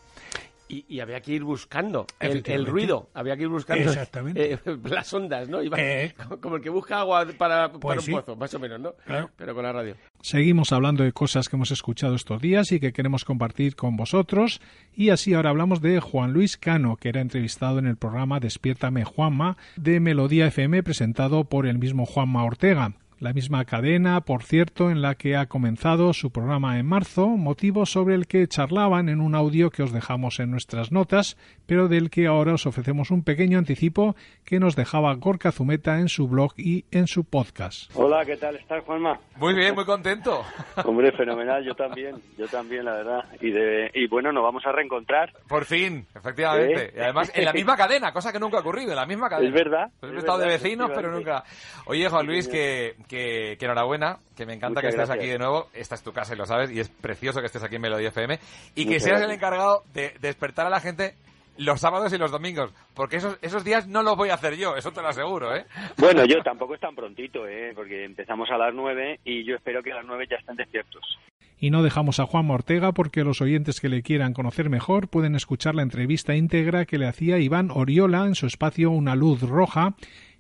Y, 0.88 1.00
había 1.00 1.22
que 1.22 1.34
ir 1.34 1.44
buscando 1.44 2.08
el, 2.20 2.66
ruido, 2.66 3.10
había 3.14 3.36
que 3.36 3.44
ir 3.44 3.50
buscando 3.50 3.92
eh, 4.36 4.58
las 4.86 5.14
ondas, 5.14 5.50
¿no? 5.50 5.62
Eh. 5.62 6.14
como 6.42 6.56
el 6.56 6.62
que 6.62 6.70
busca 6.70 7.00
agua 7.00 7.28
para, 7.38 7.72
pues 7.72 8.08
un 8.08 8.16
pozo, 8.16 8.36
más 8.36 8.54
o 8.54 8.60
menos, 8.60 8.80
¿no? 8.80 8.94
Pero 9.36 9.54
con 9.54 9.64
la 9.64 9.72
radio. 9.72 9.96
Seguimos 10.22 10.72
hablando 10.72 11.04
de 11.04 11.12
cosas 11.12 11.50
que 11.50 11.56
hemos 11.56 11.72
escuchado 11.72 12.16
estos 12.16 12.42
días 12.42 12.72
y 12.72 12.80
que 12.80 12.94
queremos 12.94 13.26
compartir 13.26 13.76
con 13.76 13.98
vosotros. 13.98 14.62
Y 14.96 15.10
así 15.10 15.34
ahora 15.34 15.50
hablamos 15.50 15.82
de 15.82 16.00
Juan 16.00 16.34
Luis 16.34 16.58
Cano, 16.58 16.98
que 16.98 17.10
era 17.10 17.22
entrevistado 17.22 17.80
en 17.80 17.88
el 17.88 17.98
programa 17.98 18.40
Despiértame 18.40 19.04
Juanma 19.04 19.58
de 19.76 20.00
Melodía 20.00 20.48
FM 20.48 20.82
presentado 20.84 21.44
por 21.44 21.68
el 21.68 21.78
mismo 21.78 22.06
Juanma 22.06 22.44
Ortega 22.44 22.94
la 23.24 23.32
misma 23.32 23.64
cadena, 23.64 24.20
por 24.22 24.44
cierto, 24.44 24.92
en 24.92 25.02
la 25.02 25.16
que 25.16 25.38
ha 25.38 25.46
comenzado 25.46 26.12
su 26.12 26.32
programa 26.32 26.78
en 26.78 26.86
marzo, 26.86 27.28
motivo 27.28 27.86
sobre 27.86 28.16
el 28.16 28.28
que 28.28 28.46
charlaban 28.48 29.08
en 29.08 29.22
un 29.22 29.34
audio 29.34 29.70
que 29.70 29.82
os 29.82 29.94
dejamos 29.94 30.42
en 30.42 30.52
nuestras 30.52 30.92
notas, 30.92 31.38
pero 31.66 31.88
del 31.88 32.10
que 32.10 32.28
ahora 32.28 32.56
os 32.56 32.66
ofrecemos 32.66 33.12
un 33.12 33.24
pequeño 33.24 33.58
anticipo 33.58 34.18
que 34.44 34.60
nos 34.60 34.76
dejaba 34.76 35.14
Gorka 35.16 35.54
Zumeta 35.54 36.00
en 36.00 36.10
su 36.10 36.28
blog 36.28 36.52
y 36.58 36.84
en 36.92 37.08
su 37.08 37.24
podcast. 37.24 37.90
Hola, 37.96 38.26
¿qué 38.26 38.36
tal 38.36 38.58
estás, 38.58 38.84
Juanma? 38.84 39.18
Muy 39.38 39.54
bien, 39.54 39.74
muy 39.74 39.86
contento. 39.86 40.44
Hombre, 40.84 41.14
fenomenal, 41.14 41.64
yo 41.64 41.74
también, 41.76 42.16
yo 42.38 42.48
también, 42.48 42.84
la 42.84 42.96
verdad. 42.96 43.24
Y, 43.40 43.52
de, 43.52 43.90
y 43.94 44.08
bueno, 44.08 44.34
nos 44.34 44.44
vamos 44.44 44.66
a 44.66 44.74
reencontrar. 44.74 45.32
Por 45.48 45.64
fin, 45.64 46.06
efectivamente. 46.14 46.88
¿Eh? 46.88 46.94
Y 46.98 47.00
además 47.00 47.32
en 47.34 47.46
la 47.46 47.54
misma 47.54 47.78
cadena, 47.78 48.12
cosa 48.12 48.34
que 48.34 48.40
nunca 48.40 48.58
ha 48.58 48.62
ocurrido, 48.62 48.92
en 48.92 48.98
la 48.98 49.06
misma 49.06 49.30
cadena. 49.30 49.48
Es 49.48 49.54
verdad. 49.54 49.92
Hemos 50.02 50.18
estado 50.18 50.40
de 50.40 50.48
vecinos, 50.48 50.92
pero 50.94 51.10
nunca. 51.10 51.46
Oye, 51.86 52.10
Juan 52.10 52.26
Luis, 52.26 52.50
que 52.50 52.96
que, 53.13 53.13
enhorabuena, 53.14 54.20
que 54.36 54.46
me 54.46 54.54
encanta 54.54 54.82
que 54.82 54.88
estés 54.88 55.10
aquí 55.10 55.28
de 55.28 55.38
nuevo. 55.38 55.70
Esta 55.74 55.96
es 55.96 56.04
tu 56.04 56.12
casa 56.12 56.34
y 56.34 56.38
lo 56.38 56.46
sabes, 56.46 56.72
y 56.72 56.80
es 56.80 56.90
precioso 56.90 57.40
que 57.40 57.48
estés 57.48 57.64
aquí 57.64 57.76
en 57.76 57.82
Melodía 57.82 58.10
FM. 58.10 58.40
Y 58.76 58.86
que 58.86 59.00
seas 59.00 59.22
el 59.22 59.32
encargado 59.32 59.84
de 59.94 60.14
despertar 60.20 60.68
a 60.68 60.70
la 60.70 60.80
gente 60.80 61.16
los 61.58 61.80
sábados 61.80 62.12
y 62.14 62.18
los 62.18 62.32
domingos, 62.32 62.74
porque 62.96 63.18
esos, 63.18 63.38
esos 63.42 63.64
días 63.64 63.88
no 63.88 64.02
los 64.02 64.18
voy 64.18 64.30
a 64.30 64.36
hacer 64.36 64.56
yo, 64.56 64.76
eso 64.76 64.92
te 64.92 65.02
lo 65.02 65.10
aseguro, 65.10 65.56
¿eh? 65.56 65.66
Bueno, 65.98 66.26
yo 66.26 66.42
tampoco 66.42 66.74
es 66.74 66.82
tan 66.82 66.96
prontito, 66.96 67.48
¿eh? 67.48 67.74
Porque 67.76 68.06
empezamos 68.06 68.50
a 68.50 68.58
las 68.58 68.74
nueve 68.74 69.20
y 69.24 69.44
yo 69.44 69.56
espero 69.56 69.84
que 69.84 69.92
a 69.92 69.96
las 69.98 70.06
nueve 70.06 70.26
ya 70.30 70.38
estén 70.38 70.56
despiertos. 70.56 71.20
Y 71.60 71.70
no 71.70 71.84
dejamos 71.84 72.20
a 72.20 72.26
Juan 72.26 72.50
Ortega 72.50 72.92
porque 72.92 73.24
los 73.24 73.40
oyentes 73.40 73.80
que 73.80 73.88
le 73.88 74.02
quieran 74.02 74.34
conocer 74.34 74.70
mejor 74.70 75.08
pueden 75.08 75.36
escuchar 75.36 75.76
la 75.76 75.84
entrevista 75.84 76.36
íntegra 76.36 76.86
que 76.86 76.98
le 76.98 77.08
hacía 77.08 77.38
Iván 77.38 77.70
Oriola 77.72 78.26
en 78.26 78.36
su 78.36 78.48
espacio 78.48 78.90
Una 78.90 79.16
Luz 79.16 79.42
Roja 79.42 79.94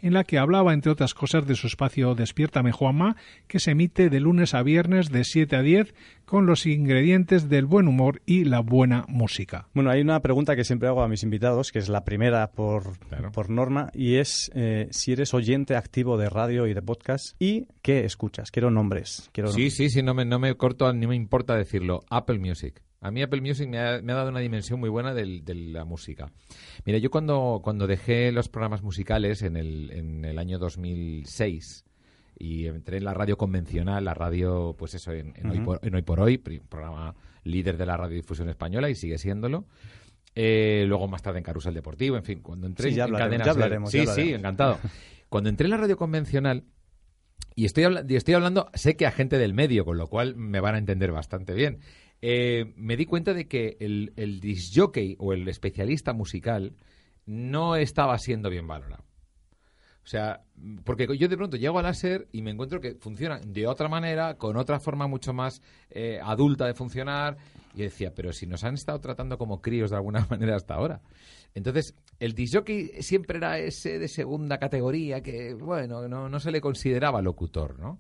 en 0.03 0.13
la 0.13 0.25
que 0.25 0.37
hablaba, 0.37 0.73
entre 0.73 0.91
otras 0.91 1.13
cosas, 1.13 1.47
de 1.47 1.55
su 1.55 1.67
espacio 1.67 2.13
Despiértame 2.13 2.73
Juanma, 2.73 3.15
que 3.47 3.59
se 3.59 3.71
emite 3.71 4.09
de 4.09 4.19
lunes 4.19 4.53
a 4.53 4.61
viernes 4.61 5.09
de 5.09 5.23
7 5.23 5.55
a 5.55 5.61
10 5.61 5.95
con 6.25 6.45
los 6.45 6.65
ingredientes 6.65 7.47
del 7.47 7.65
buen 7.65 7.87
humor 7.87 8.21
y 8.25 8.43
la 8.43 8.59
buena 8.59 9.05
música. 9.07 9.69
Bueno, 9.73 9.91
hay 9.91 10.01
una 10.01 10.19
pregunta 10.19 10.57
que 10.57 10.65
siempre 10.65 10.89
hago 10.89 11.03
a 11.03 11.07
mis 11.07 11.23
invitados, 11.23 11.71
que 11.71 11.79
es 11.79 11.87
la 11.87 12.03
primera 12.03 12.51
por, 12.51 12.97
por 13.31 13.49
norma, 13.49 13.91
y 13.93 14.15
es 14.15 14.51
eh, 14.53 14.89
si 14.91 15.13
eres 15.13 15.33
oyente 15.33 15.77
activo 15.77 16.17
de 16.17 16.29
radio 16.29 16.67
y 16.67 16.73
de 16.73 16.81
podcast 16.81 17.35
y 17.39 17.67
qué 17.81 18.03
escuchas. 18.03 18.51
Quiero 18.51 18.71
nombres. 18.71 19.29
Quiero 19.31 19.51
sí, 19.51 19.69
sí, 19.69 19.89
sí, 19.89 20.03
no 20.03 20.13
me, 20.13 20.25
no 20.25 20.37
me 20.37 20.53
corto, 20.55 20.91
ni 20.91 21.07
me 21.07 21.15
importa 21.15 21.55
decirlo. 21.55 22.03
Apple 22.09 22.39
Music. 22.39 22.81
A 23.03 23.11
mí 23.11 23.21
Apple 23.21 23.41
Music 23.41 23.67
me 23.67 23.77
ha, 23.79 24.01
dado 24.01 24.29
una 24.29 24.39
dimensión 24.39 24.79
muy 24.79 24.89
buena 24.89 25.13
de 25.13 25.53
la 25.53 25.83
música. 25.83 26.31
Mira, 26.85 26.99
yo 26.99 27.11
cuando, 27.11 27.59
cuando 27.61 27.85
dejé 27.85 28.31
los 28.31 28.47
programas 28.47 28.81
musicales 28.81 29.41
en 29.41 29.57
el, 29.57 29.91
en 29.91 30.23
el 30.23 30.39
año 30.39 30.57
2006 30.57 31.83
y 32.39 32.65
entré 32.67 32.97
en 32.97 33.03
la 33.03 33.13
radio 33.13 33.37
convencional, 33.37 34.05
la 34.05 34.13
radio, 34.13 34.73
pues 34.77 34.93
eso, 34.93 35.11
en, 35.11 35.33
hoy, 35.45 36.01
por, 36.01 36.19
hoy, 36.21 36.37
programa 36.37 37.13
líder 37.43 37.77
de 37.77 37.85
la 37.85 37.97
radiodifusión 37.97 38.47
española 38.47 38.89
y 38.89 38.95
sigue 38.95 39.17
siéndolo. 39.17 39.65
Eh, 40.33 40.85
luego 40.87 41.09
más 41.09 41.21
tarde 41.21 41.39
en 41.39 41.43
Carusel 41.43 41.73
Deportivo, 41.73 42.15
en 42.15 42.23
fin, 42.23 42.39
cuando 42.39 42.67
entré 42.67 42.89
sí, 42.89 42.95
ya 42.95 43.03
en 43.03 43.13
hablaremos, 43.13 43.47
hablaremos, 43.49 43.91
Sí, 43.91 44.07
sí, 44.07 44.33
encantado. 44.33 44.79
cuando 45.29 45.49
entré 45.49 45.65
en 45.65 45.71
la 45.71 45.77
radio 45.77 45.97
convencional, 45.97 46.63
y 47.55 47.65
estoy, 47.65 47.85
y 48.07 48.15
estoy 48.15 48.33
hablando, 48.33 48.69
sé 48.73 48.95
que 48.95 49.05
a 49.05 49.11
gente 49.11 49.37
del 49.37 49.53
medio, 49.53 49.85
con 49.85 49.97
lo 49.97 50.07
cual 50.07 50.35
me 50.35 50.59
van 50.59 50.75
a 50.75 50.77
entender 50.77 51.11
bastante 51.11 51.53
bien. 51.53 51.79
Eh, 52.25 52.71
me 52.77 52.95
di 52.95 53.05
cuenta 53.05 53.33
de 53.33 53.49
que 53.49 53.75
el, 53.81 54.13
el 54.15 54.39
disjockey 54.39 55.17
o 55.19 55.33
el 55.33 55.45
especialista 55.49 56.13
musical 56.13 56.73
no 57.25 57.75
estaba 57.75 58.17
siendo 58.17 58.49
bien 58.49 58.65
valorado. 58.65 59.03
O 60.05 60.07
sea, 60.07 60.41
porque 60.85 61.05
yo 61.17 61.27
de 61.27 61.35
pronto 61.35 61.57
llego 61.57 61.79
a 61.79 61.81
la 61.81 61.93
SER 61.93 62.29
y 62.31 62.41
me 62.41 62.51
encuentro 62.51 62.79
que 62.79 62.95
funciona 62.95 63.39
de 63.39 63.67
otra 63.67 63.89
manera, 63.89 64.37
con 64.37 64.55
otra 64.55 64.79
forma 64.79 65.05
mucho 65.05 65.33
más 65.33 65.61
eh, 65.89 66.17
adulta 66.23 66.65
de 66.65 66.73
funcionar. 66.73 67.35
Y 67.75 67.81
decía, 67.81 68.13
pero 68.15 68.31
si 68.31 68.47
nos 68.47 68.63
han 68.63 68.75
estado 68.75 69.01
tratando 69.01 69.37
como 69.37 69.59
críos 69.59 69.89
de 69.89 69.97
alguna 69.97 70.25
manera 70.29 70.55
hasta 70.55 70.75
ahora. 70.75 71.01
Entonces, 71.53 71.93
el 72.19 72.35
disjockey 72.35 73.01
siempre 73.01 73.39
era 73.39 73.59
ese 73.59 73.99
de 73.99 74.07
segunda 74.07 74.59
categoría 74.59 75.19
que, 75.19 75.55
bueno, 75.55 76.07
no, 76.07 76.29
no 76.29 76.39
se 76.39 76.51
le 76.51 76.61
consideraba 76.61 77.21
locutor, 77.21 77.77
¿no? 77.79 77.99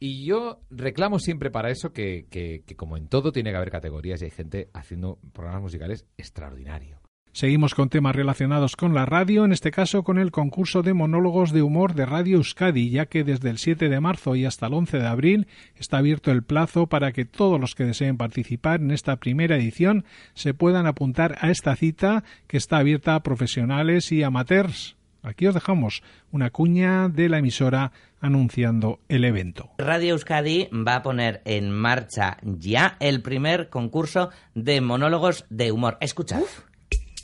Y 0.00 0.24
yo 0.24 0.60
reclamo 0.70 1.18
siempre 1.18 1.50
para 1.50 1.70
eso 1.70 1.92
que, 1.92 2.26
que, 2.30 2.62
como 2.76 2.96
en 2.96 3.08
todo 3.08 3.32
tiene 3.32 3.50
que 3.50 3.56
haber 3.56 3.70
categorías 3.70 4.22
y 4.22 4.26
hay 4.26 4.30
gente 4.30 4.70
haciendo 4.72 5.18
programas 5.32 5.62
musicales 5.62 6.06
extraordinarios. 6.16 6.98
Seguimos 7.32 7.74
con 7.74 7.88
temas 7.88 8.16
relacionados 8.16 8.74
con 8.74 8.94
la 8.94 9.06
radio, 9.06 9.44
en 9.44 9.52
este 9.52 9.70
caso 9.70 10.02
con 10.02 10.18
el 10.18 10.32
concurso 10.32 10.82
de 10.82 10.94
monólogos 10.94 11.52
de 11.52 11.62
humor 11.62 11.94
de 11.94 12.04
Radio 12.04 12.38
Euskadi, 12.38 12.90
ya 12.90 13.06
que 13.06 13.22
desde 13.22 13.50
el 13.50 13.58
7 13.58 13.88
de 13.88 14.00
marzo 14.00 14.34
y 14.34 14.44
hasta 14.44 14.66
el 14.66 14.74
11 14.74 14.98
de 14.98 15.06
abril 15.06 15.46
está 15.76 15.98
abierto 15.98 16.32
el 16.32 16.42
plazo 16.42 16.88
para 16.88 17.12
que 17.12 17.26
todos 17.26 17.60
los 17.60 17.76
que 17.76 17.84
deseen 17.84 18.16
participar 18.16 18.80
en 18.80 18.90
esta 18.90 19.16
primera 19.16 19.56
edición 19.56 20.04
se 20.34 20.52
puedan 20.52 20.86
apuntar 20.86 21.36
a 21.40 21.50
esta 21.50 21.76
cita 21.76 22.24
que 22.48 22.56
está 22.56 22.78
abierta 22.78 23.14
a 23.14 23.22
profesionales 23.22 24.10
y 24.10 24.24
amateurs. 24.24 24.97
Aquí 25.22 25.46
os 25.46 25.54
dejamos 25.54 26.02
una 26.30 26.50
cuña 26.50 27.08
de 27.08 27.28
la 27.28 27.38
emisora 27.38 27.92
anunciando 28.20 29.00
el 29.08 29.24
evento. 29.24 29.70
Radio 29.78 30.12
Euskadi 30.12 30.68
va 30.72 30.96
a 30.96 31.02
poner 31.02 31.42
en 31.44 31.70
marcha 31.70 32.38
ya 32.42 32.96
el 33.00 33.22
primer 33.22 33.68
concurso 33.68 34.30
de 34.54 34.80
monólogos 34.80 35.44
de 35.50 35.72
humor. 35.72 35.98
Escucha. 36.00 36.40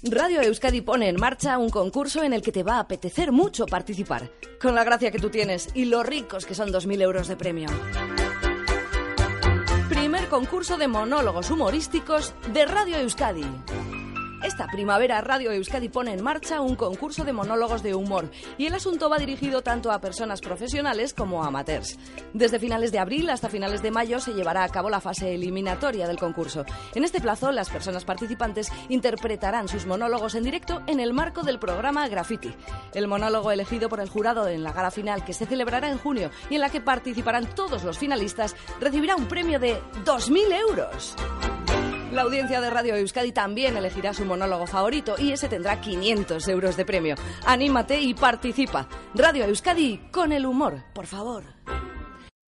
Radio 0.03 0.43
Euskadi 0.43 0.83
pone 0.83 1.09
en 1.09 1.17
marcha 1.17 1.57
un 1.57 1.71
concurso 1.71 2.23
en 2.23 2.35
el 2.35 2.43
que 2.43 2.53
te 2.53 2.63
va 2.63 2.77
a 2.77 2.81
apetecer 2.81 3.33
mucho 3.33 3.65
participar, 3.65 4.31
con 4.61 4.75
la 4.75 4.85
gracia 4.85 5.11
que 5.11 5.19
tú 5.19 5.31
tienes 5.31 5.71
y 5.75 5.87
los 5.87 6.05
ricos 6.05 6.45
que 6.45 6.55
son 6.55 6.69
2.000 6.69 7.01
euros 7.01 7.27
de 7.27 7.37
premio. 7.37 7.69
Primer 9.89 10.29
concurso 10.29 10.77
de 10.77 10.89
monólogos 10.89 11.51
humorísticos 11.51 12.35
de 12.53 12.67
Radio 12.67 12.99
Euskadi. 12.99 13.47
Esta 14.43 14.67
primavera 14.67 15.21
Radio 15.21 15.53
Euskadi 15.53 15.89
pone 15.89 16.13
en 16.13 16.23
marcha 16.23 16.61
un 16.61 16.77
concurso 16.77 17.25
de 17.25 17.33
monólogos 17.33 17.83
de 17.83 17.95
humor 17.95 18.31
y 18.59 18.67
el 18.67 18.75
asunto 18.75 19.09
va 19.09 19.19
dirigido 19.19 19.63
tanto 19.63 19.91
a 19.91 20.01
personas 20.01 20.41
profesionales 20.41 21.15
como 21.15 21.43
a 21.43 21.49
amateurs. 21.49 21.99
Desde 22.33 22.59
finales 22.59 22.93
de 22.93 22.99
abril 22.99 23.31
hasta 23.31 23.49
finales 23.49 23.83
de 23.83 23.91
mayo 23.91 24.21
se 24.21 24.35
llevará 24.35 24.65
a 24.65 24.69
cabo 24.69 24.91
la 24.91 25.01
fase 25.01 25.35
eliminatoria 25.35 26.07
del 26.07 26.19
concurso. 26.19 26.65
En 26.95 27.05
este 27.05 27.21
plazo, 27.21 27.53
las 27.53 27.71
personas 27.71 28.05
participantes 28.05 28.71
interpretarán 28.89 29.69
sus 29.69 29.87
monólogos 29.87 30.35
en 30.35 30.45
directo 30.45 30.83
en 30.87 31.01
el 31.01 31.13
marco 31.13 31.43
del 31.43 31.59
programa 31.59 32.09
Graffiti. 32.09 32.55
El 32.93 33.09
monólogo 33.09 33.51
elegido 33.51 33.89
por 33.89 34.01
el 34.01 34.09
jurado 34.09 34.49
en 34.49 34.63
la 34.63 34.73
gala 34.73 34.91
final 34.91 35.25
que 35.25 35.33
se 35.33 35.47
celebrará 35.47 35.89
en 35.89 35.99
junio 35.99 36.31
y 36.51 36.57
en 36.57 36.61
la 36.61 36.71
que 36.71 36.81
participarán 36.81 37.55
todos 37.55 37.85
los 37.85 37.99
finalistas 37.99 38.57
recibirá 38.81 39.17
un 39.17 39.27
premio 39.27 39.59
de 39.59 39.81
2.000 40.05 40.61
euros. 40.69 41.17
La 42.15 42.23
audiencia 42.23 42.61
de 42.61 42.71
Radio 42.71 42.95
Euskadi 42.95 43.33
también 43.33 43.77
elegirá 43.77 44.15
su 44.15 44.25
monólogo 44.25 44.69
favorito 44.69 45.17
y 45.19 45.33
ese 45.33 45.49
tendrá 45.49 45.81
500 45.81 46.47
euros 46.47 46.77
de 46.77 46.85
premio. 46.85 47.17
Anímate 47.45 48.01
y 48.01 48.15
participa. 48.15 48.89
Radio 49.17 49.45
Euskadi 49.47 49.99
con 50.13 50.31
el 50.31 50.47
humor, 50.47 50.85
por 50.95 51.07
favor. 51.07 51.43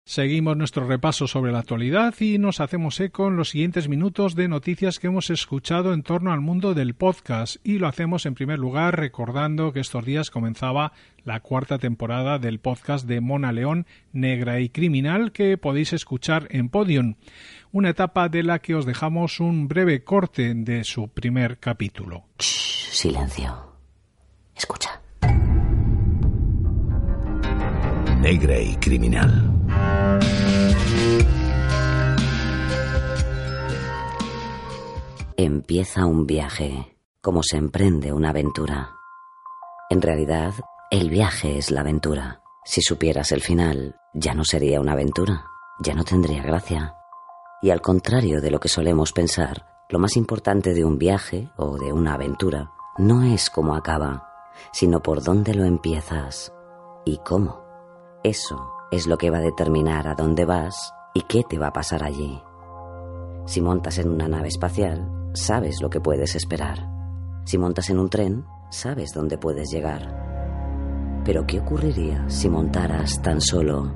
Seguimos 0.09 0.57
nuestro 0.57 0.87
repaso 0.87 1.27
sobre 1.27 1.51
la 1.51 1.59
actualidad 1.59 2.15
y 2.21 2.39
nos 2.39 2.61
hacemos 2.61 3.01
eco 3.01 3.27
en 3.27 3.37
los 3.37 3.49
siguientes 3.49 3.89
minutos 3.89 4.37
de 4.37 4.47
noticias 4.47 5.01
que 5.01 5.09
hemos 5.09 5.31
escuchado 5.31 5.93
en 5.93 6.05
torno 6.05 6.33
al 6.33 6.41
mundo 6.41 6.75
del 6.75 6.95
podcast 6.95 7.57
y 7.65 7.81
lo 7.81 7.89
hacemos 7.89 8.25
en 8.25 8.37
primer 8.37 8.61
lugar 8.61 8.97
recordando 8.97 9.73
que 9.73 9.81
estos 9.81 10.05
días 10.05 10.31
comenzaba 10.31 10.93
la 11.25 11.41
cuarta 11.41 11.79
temporada 11.79 12.39
del 12.39 12.61
podcast 12.61 13.09
de 13.09 13.21
Mona 13.21 13.51
León 13.51 13.85
Negra 14.13 14.61
y 14.61 14.69
Criminal 14.69 15.33
que 15.33 15.59
podéis 15.59 15.93
escuchar 15.93 16.47
en 16.51 16.69
Podium, 16.69 17.17
una 17.77 17.91
etapa 17.91 18.31
de 18.31 18.43
la 18.43 18.61
que 18.61 18.75
os 18.75 18.87
dejamos 18.87 19.39
un 19.39 19.69
breve 19.69 20.03
corte 20.03 20.55
de 20.55 20.83
su 20.83 21.09
primer 21.09 21.59
capítulo. 21.59 22.25
silencio. 22.39 23.55
Escucha. 24.55 24.99
Negra 28.19 28.59
y 28.59 28.75
Criminal 28.77 29.53
Empieza 35.37 36.07
un 36.07 36.27
viaje, 36.27 36.97
como 37.21 37.43
se 37.43 37.59
emprende 37.59 38.11
una 38.11 38.31
aventura. 38.31 38.93
En 39.91 40.01
realidad, 40.01 40.55
el 40.91 41.11
viaje 41.11 41.59
es 41.59 41.71
la 41.71 41.81
aventura. 41.81 42.41
Si 42.65 42.81
supieras 42.81 43.33
el 43.33 43.43
final, 43.43 43.97
ya 44.15 44.33
no 44.33 44.45
sería 44.45 44.81
una 44.81 44.93
aventura, 44.93 45.45
ya 45.79 45.95
no 45.95 46.05
tendría 46.05 46.43
gracia. 46.43 46.95
Y 47.63 47.71
al 47.71 47.81
contrario 47.81 48.41
de 48.41 48.51
lo 48.51 48.61
que 48.61 48.69
solemos 48.69 49.13
pensar, 49.13 49.67
lo 49.89 49.99
más 49.99 50.17
importante 50.17 50.75
de 50.75 50.85
un 50.85 50.99
viaje 50.99 51.51
o 51.57 51.79
de 51.79 51.93
una 51.93 52.15
aventura 52.15 52.73
no 52.99 53.23
es 53.23 53.51
cómo 53.51 53.75
acaba, 53.75 54.29
sino 54.73 55.03
por 55.03 55.23
dónde 55.23 55.55
lo 55.55 55.65
empiezas 55.65 56.53
y 57.05 57.19
cómo. 57.19 57.65
Eso 58.23 58.71
es 58.91 59.07
lo 59.07 59.17
que 59.17 59.31
va 59.31 59.39
a 59.39 59.43
determinar 59.43 60.09
a 60.09 60.15
dónde 60.15 60.45
vas 60.45 60.93
y 61.15 61.23
qué 61.23 61.43
te 61.49 61.59
va 61.59 61.69
a 61.69 61.73
pasar 61.73 62.03
allí. 62.03 62.43
Si 63.47 63.61
montas 63.61 63.99
en 63.99 64.11
una 64.11 64.29
nave 64.29 64.49
espacial, 64.49 65.31
sabes 65.35 65.81
lo 65.81 65.89
que 65.89 66.01
puedes 66.01 66.35
esperar. 66.35 66.89
Si 67.45 67.59
montas 67.59 67.91
en 67.91 67.99
un 67.99 68.11
tren, 68.11 68.45
sabes 68.71 69.13
dónde 69.15 69.39
puedes 69.39 69.71
llegar. 69.71 71.23
Pero 71.25 71.47
¿qué 71.47 71.61
ocurriría 71.61 72.29
si 72.29 72.49
montaras 72.49 73.23
tan 73.23 73.41
solo 73.41 73.95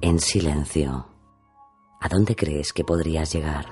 en 0.00 0.18
silencio? 0.18 1.09
¿A 2.02 2.08
dónde 2.08 2.34
crees 2.34 2.72
que 2.72 2.82
podrías 2.82 3.30
llegar? 3.30 3.66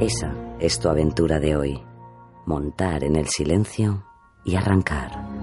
Esa 0.00 0.34
es 0.58 0.80
tu 0.80 0.88
aventura 0.88 1.38
de 1.38 1.54
hoy. 1.54 1.82
Montar 2.46 3.04
en 3.04 3.16
el 3.16 3.28
silencio 3.28 4.06
y 4.42 4.56
arrancar. 4.56 5.39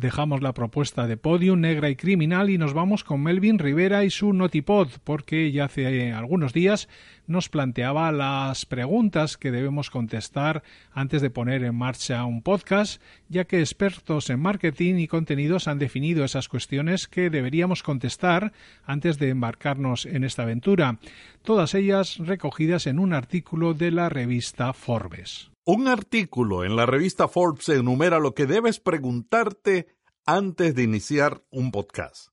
Dejamos 0.00 0.40
la 0.40 0.54
propuesta 0.54 1.06
de 1.06 1.18
Podium 1.18 1.60
Negra 1.60 1.90
y 1.90 1.94
Criminal 1.94 2.48
y 2.48 2.56
nos 2.56 2.72
vamos 2.72 3.04
con 3.04 3.22
Melvin 3.22 3.58
Rivera 3.58 4.02
y 4.02 4.08
su 4.08 4.32
Notipod, 4.32 4.88
porque 5.04 5.52
ya 5.52 5.66
hace 5.66 6.14
algunos 6.14 6.54
días 6.54 6.88
nos 7.26 7.50
planteaba 7.50 8.10
las 8.10 8.64
preguntas 8.64 9.36
que 9.36 9.50
debemos 9.50 9.90
contestar 9.90 10.62
antes 10.90 11.20
de 11.20 11.28
poner 11.28 11.64
en 11.64 11.74
marcha 11.74 12.24
un 12.24 12.40
podcast, 12.40 13.02
ya 13.28 13.44
que 13.44 13.60
expertos 13.60 14.30
en 14.30 14.40
marketing 14.40 14.94
y 14.94 15.06
contenidos 15.06 15.68
han 15.68 15.78
definido 15.78 16.24
esas 16.24 16.48
cuestiones 16.48 17.06
que 17.06 17.28
deberíamos 17.28 17.82
contestar 17.82 18.54
antes 18.86 19.18
de 19.18 19.28
embarcarnos 19.28 20.06
en 20.06 20.24
esta 20.24 20.44
aventura, 20.44 20.98
todas 21.42 21.74
ellas 21.74 22.16
recogidas 22.16 22.86
en 22.86 23.00
un 23.00 23.12
artículo 23.12 23.74
de 23.74 23.90
la 23.90 24.08
revista 24.08 24.72
Forbes. 24.72 25.49
Un 25.64 25.88
artículo 25.88 26.64
en 26.64 26.74
la 26.74 26.86
revista 26.86 27.28
Forbes 27.28 27.68
enumera 27.68 28.18
lo 28.18 28.34
que 28.34 28.46
debes 28.46 28.80
preguntarte 28.80 29.88
antes 30.24 30.74
de 30.74 30.82
iniciar 30.82 31.44
un 31.50 31.70
podcast. 31.70 32.28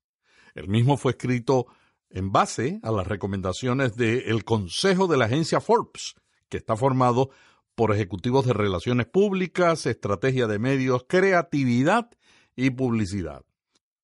El 0.55 0.69
mismo 0.69 0.95
fue 0.95 1.11
escrito 1.11 1.67
en 2.09 2.31
base 2.31 2.79
a 2.83 2.91
las 2.91 3.05
recomendaciones 3.05 3.95
del 3.95 4.45
Consejo 4.45 5.07
de 5.07 5.17
la 5.17 5.25
agencia 5.25 5.59
Forbes, 5.59 6.15
que 6.47 6.55
está 6.55 6.77
formado 6.77 7.29
por 7.75 7.93
ejecutivos 7.93 8.45
de 8.45 8.53
relaciones 8.53 9.07
públicas, 9.07 9.85
estrategia 9.85 10.47
de 10.47 10.57
medios, 10.57 11.05
creatividad 11.07 12.09
y 12.55 12.69
publicidad. 12.69 13.43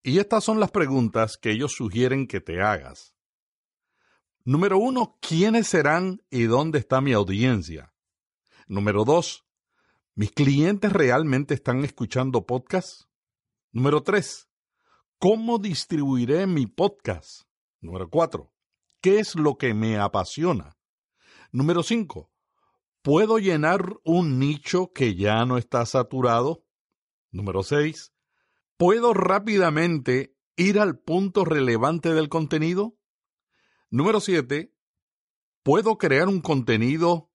Y 0.03 0.19
estas 0.19 0.43
son 0.43 0.59
las 0.59 0.71
preguntas 0.71 1.37
que 1.37 1.51
ellos 1.51 1.71
sugieren 1.71 2.27
que 2.27 2.41
te 2.41 2.61
hagas. 2.61 3.13
Número 4.43 4.77
uno, 4.77 5.17
¿quiénes 5.21 5.67
serán 5.67 6.21
y 6.29 6.43
dónde 6.43 6.79
está 6.79 6.99
mi 6.99 7.13
audiencia? 7.13 7.92
Número 8.67 9.05
dos, 9.05 9.45
¿mis 10.15 10.31
clientes 10.31 10.91
realmente 10.91 11.53
están 11.53 11.83
escuchando 11.83 12.45
podcasts? 12.45 13.07
Número 13.71 14.03
tres, 14.03 14.49
¿cómo 15.19 15.59
distribuiré 15.59 16.47
mi 16.47 16.67
podcast? 16.67 17.43
Número 17.81 18.09
cuatro, 18.09 18.53
¿qué 19.01 19.19
es 19.19 19.35
lo 19.35 19.57
que 19.57 19.73
me 19.73 19.97
apasiona? 19.97 20.77
Número 21.51 21.83
cinco, 21.83 22.33
¿Puedo 23.03 23.37
llenar 23.37 23.97
un 24.05 24.39
nicho 24.39 24.93
que 24.93 25.15
ya 25.15 25.43
no 25.43 25.57
está 25.57 25.85
saturado? 25.85 26.65
Número 27.31 27.61
6. 27.61 28.13
¿Puedo 28.77 29.13
rápidamente 29.13 30.37
ir 30.55 30.79
al 30.79 30.97
punto 30.99 31.43
relevante 31.43 32.13
del 32.13 32.29
contenido? 32.29 32.97
Número 33.89 34.21
7. 34.21 34.73
¿Puedo 35.63 35.97
crear 35.97 36.29
un 36.29 36.39
contenido 36.39 37.29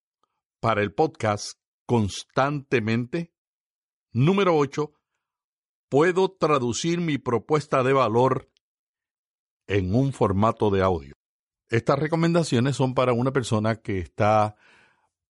para 0.61 0.83
el 0.83 0.93
podcast 0.93 1.59
constantemente? 1.87 3.33
Número 4.13 4.57
8. 4.57 4.93
¿Puedo 5.89 6.31
traducir 6.31 7.01
mi 7.01 7.19
propuesta 7.19 7.83
de 7.83 7.93
valor 7.93 8.51
en 9.67 9.95
un 9.95 10.13
formato 10.13 10.71
de 10.71 10.83
audio? 10.83 11.15
Estas 11.71 11.99
recomendaciones 11.99 12.77
son 12.77 12.95
para 12.95 13.13
una 13.13 13.33
persona 13.33 13.77
que 13.77 13.99
está 13.99 14.57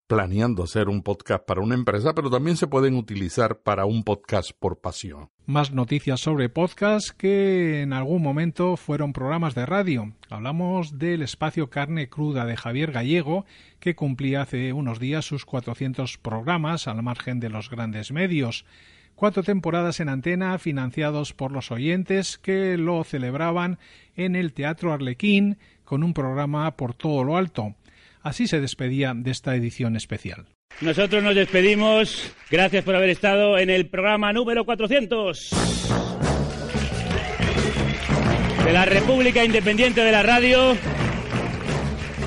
planeando 0.09 0.65
hacer 0.65 0.89
un 0.89 1.03
podcast 1.03 1.45
para 1.45 1.61
una 1.61 1.75
empresa, 1.75 2.15
pero 2.15 2.31
también 2.31 2.57
se 2.57 2.67
pueden 2.67 2.97
utilizar 2.97 3.59
para 3.59 3.85
un 3.85 4.03
podcast 4.03 4.51
por 4.59 4.81
pasión. 4.81 5.29
Más 5.45 5.71
noticias 5.71 6.19
sobre 6.21 6.49
podcast 6.49 7.11
que 7.11 7.83
en 7.83 7.93
algún 7.93 8.23
momento 8.23 8.79
fueron 8.79 9.13
programas 9.13 9.55
de 9.55 9.67
radio. 9.67 10.15
Hablamos 10.31 10.99
del 10.99 11.21
espacio 11.21 11.69
Carne 11.69 12.09
Cruda 12.09 12.47
de 12.47 12.57
Javier 12.57 12.91
Gallego, 12.91 13.45
que 13.81 13.95
cumplía 13.95 14.43
hace 14.43 14.73
unos 14.73 14.99
días 14.99 15.27
sus 15.27 15.45
400 15.45 16.17
programas 16.17 16.89
al 16.89 17.03
margen 17.03 17.39
de 17.39 17.51
los 17.51 17.69
grandes 17.69 18.11
medios. 18.11 18.65
Cuatro 19.15 19.43
temporadas 19.43 20.01
en 20.01 20.09
antena 20.09 20.59
financiados 20.59 21.35
por 21.35 21.53
los 21.53 21.71
oyentes 21.71 22.39
que 22.39 22.79
lo 22.79 23.05
celebraban 23.05 23.79
en 24.17 24.37
el 24.37 24.55
Teatro 24.55 24.93
Arlequín 24.93 25.59
con 25.85 26.03
un 26.03 26.15
programa 26.15 26.77
por 26.77 26.95
todo 26.95 27.25
lo 27.25 27.37
alto. 27.37 27.75
Así 28.23 28.47
se 28.47 28.61
despedía 28.61 29.15
de 29.15 29.31
esta 29.31 29.55
edición 29.55 29.97
especial. 29.97 30.47
Nosotros 30.81 31.23
nos 31.23 31.35
despedimos. 31.35 32.33
Gracias 32.51 32.85
por 32.85 32.95
haber 32.95 33.11
estado 33.11 33.59
en 33.59 33.71
el 33.71 33.89
programa 33.89 34.33
número 34.33 34.65
400 34.65 35.51
de 38.69 38.75
la 38.75 38.85
República 38.85 39.43
Independiente 39.43 40.03
de 40.03 40.13
la 40.13 40.23
Radio, 40.23 40.77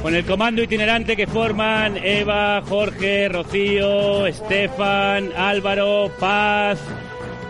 con 0.01 0.15
el 0.15 0.25
comando 0.25 0.63
itinerante 0.63 1.15
que 1.15 1.27
forman 1.27 1.97
Eva, 1.97 2.63
Jorge, 2.67 3.29
Rocío, 3.29 4.25
Estefan, 4.25 5.31
Álvaro, 5.37 6.11
Paz, 6.19 6.79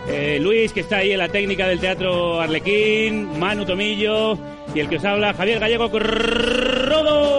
eh, 0.08 0.38
Luis, 0.42 0.74
que 0.74 0.80
está 0.80 0.98
ahí 0.98 1.12
en 1.12 1.18
la 1.18 1.28
técnica 1.28 1.66
del 1.68 1.80
Teatro 1.80 2.38
Arlequín, 2.38 3.38
Manu 3.38 3.64
Tomillo 3.64 4.38
y 4.74 4.80
el 4.80 4.90
que 4.90 4.96
os 4.96 5.04
habla, 5.06 5.32
Javier 5.32 5.58
Gallego 5.58 5.88
Rodo. 5.98 7.31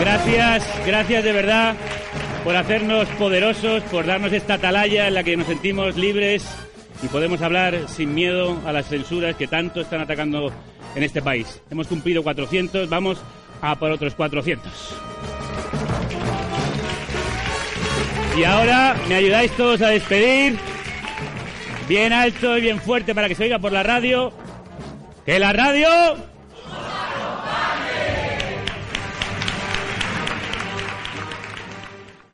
Gracias, 0.00 0.64
gracias 0.86 1.24
de 1.24 1.32
verdad 1.32 1.74
por 2.44 2.56
hacernos 2.56 3.08
poderosos, 3.18 3.82
por 3.84 4.06
darnos 4.06 4.32
esta 4.32 4.54
atalaya 4.54 5.08
en 5.08 5.14
la 5.14 5.24
que 5.24 5.36
nos 5.36 5.46
sentimos 5.46 5.96
libres 5.96 6.46
y 7.02 7.08
podemos 7.08 7.42
hablar 7.42 7.88
sin 7.88 8.14
miedo 8.14 8.60
a 8.64 8.72
las 8.72 8.88
censuras 8.88 9.36
que 9.36 9.46
tanto 9.46 9.80
están 9.80 10.00
atacando 10.00 10.52
en 10.94 11.02
este 11.02 11.20
país. 11.20 11.60
Hemos 11.70 11.88
cumplido 11.88 12.22
400, 12.22 12.88
vamos 12.88 13.18
a 13.60 13.76
por 13.78 13.90
otros 13.90 14.14
400. 14.14 14.72
Y 18.36 18.44
ahora 18.44 18.96
me 19.08 19.16
ayudáis 19.16 19.50
todos 19.52 19.82
a 19.82 19.88
despedir. 19.88 20.56
Bien 21.88 22.12
alto 22.12 22.56
y 22.56 22.60
bien 22.60 22.80
fuerte 22.80 23.14
para 23.14 23.28
que 23.28 23.34
se 23.34 23.44
oiga 23.44 23.58
por 23.58 23.72
la 23.72 23.82
radio. 23.82 24.32
¡Que 25.26 25.38
la 25.38 25.52
radio! 25.52 26.27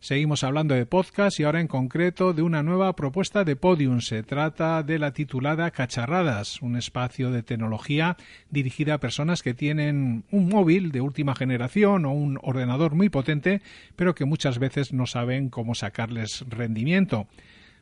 Seguimos 0.05 0.45
hablando 0.45 0.75
de 0.75 0.85
podcast 0.85 1.41
y 1.41 1.45
ahora 1.45 1.63
en 1.63 1.67
concreto 1.67 2.35
de 2.35 2.43
una 2.43 2.63
nueva 2.63 2.95
propuesta 2.95 3.43
de 3.43 3.57
Podium. 3.57 4.03
Se 4.03 4.23
trata 4.23 4.83
de 4.83 4.99
la 4.99 5.15
titulada 5.15 5.71
Cacharradas, 5.71 6.61
un 6.61 6.77
espacio 6.77 7.31
de 7.31 7.43
tecnología 7.43 8.19
dirigida 8.51 8.93
a 8.93 9.01
personas 9.01 9.43
que 9.43 9.55
tienen 9.55 10.25
un 10.31 10.51
móvil 10.51 10.93
de 10.93 11.01
última 11.01 11.35
generación 11.35 12.05
o 12.05 12.13
un 12.13 12.39
ordenador 12.43 12.95
muy 12.95 13.09
potente, 13.09 13.63
pero 13.97 14.15
que 14.15 14.27
muchas 14.27 14.59
veces 14.59 14.93
no 14.93 15.07
saben 15.07 15.49
cómo 15.49 15.75
sacarles 15.75 16.45
rendimiento. 16.51 17.27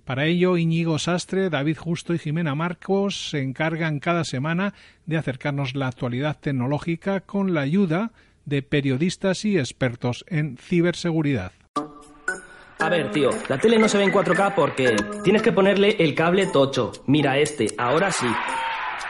Para 0.04 0.26
ello, 0.26 0.56
Íñigo 0.56 1.00
Sastre, 1.00 1.50
David 1.50 1.78
Justo 1.78 2.14
y 2.14 2.20
Jimena 2.20 2.54
Marcos 2.54 3.30
se 3.30 3.42
encargan 3.42 3.98
cada 3.98 4.22
semana 4.22 4.74
de 5.06 5.16
acercarnos 5.16 5.74
la 5.74 5.88
actualidad 5.88 6.38
tecnológica 6.38 7.22
con 7.22 7.52
la 7.52 7.62
ayuda 7.62 8.12
de 8.44 8.62
periodistas 8.62 9.44
y 9.44 9.58
expertos 9.58 10.24
en 10.28 10.56
ciberseguridad. 10.56 11.50
A 12.82 12.88
ver, 12.88 13.12
tío, 13.12 13.30
la 13.48 13.58
tele 13.58 13.78
no 13.78 13.88
se 13.88 13.96
ve 13.96 14.02
en 14.02 14.12
4K 14.12 14.54
porque 14.56 14.96
tienes 15.22 15.40
que 15.40 15.52
ponerle 15.52 15.94
el 16.00 16.16
cable 16.16 16.46
tocho. 16.46 16.90
Mira 17.06 17.38
este, 17.38 17.68
ahora 17.78 18.10
sí. 18.10 18.26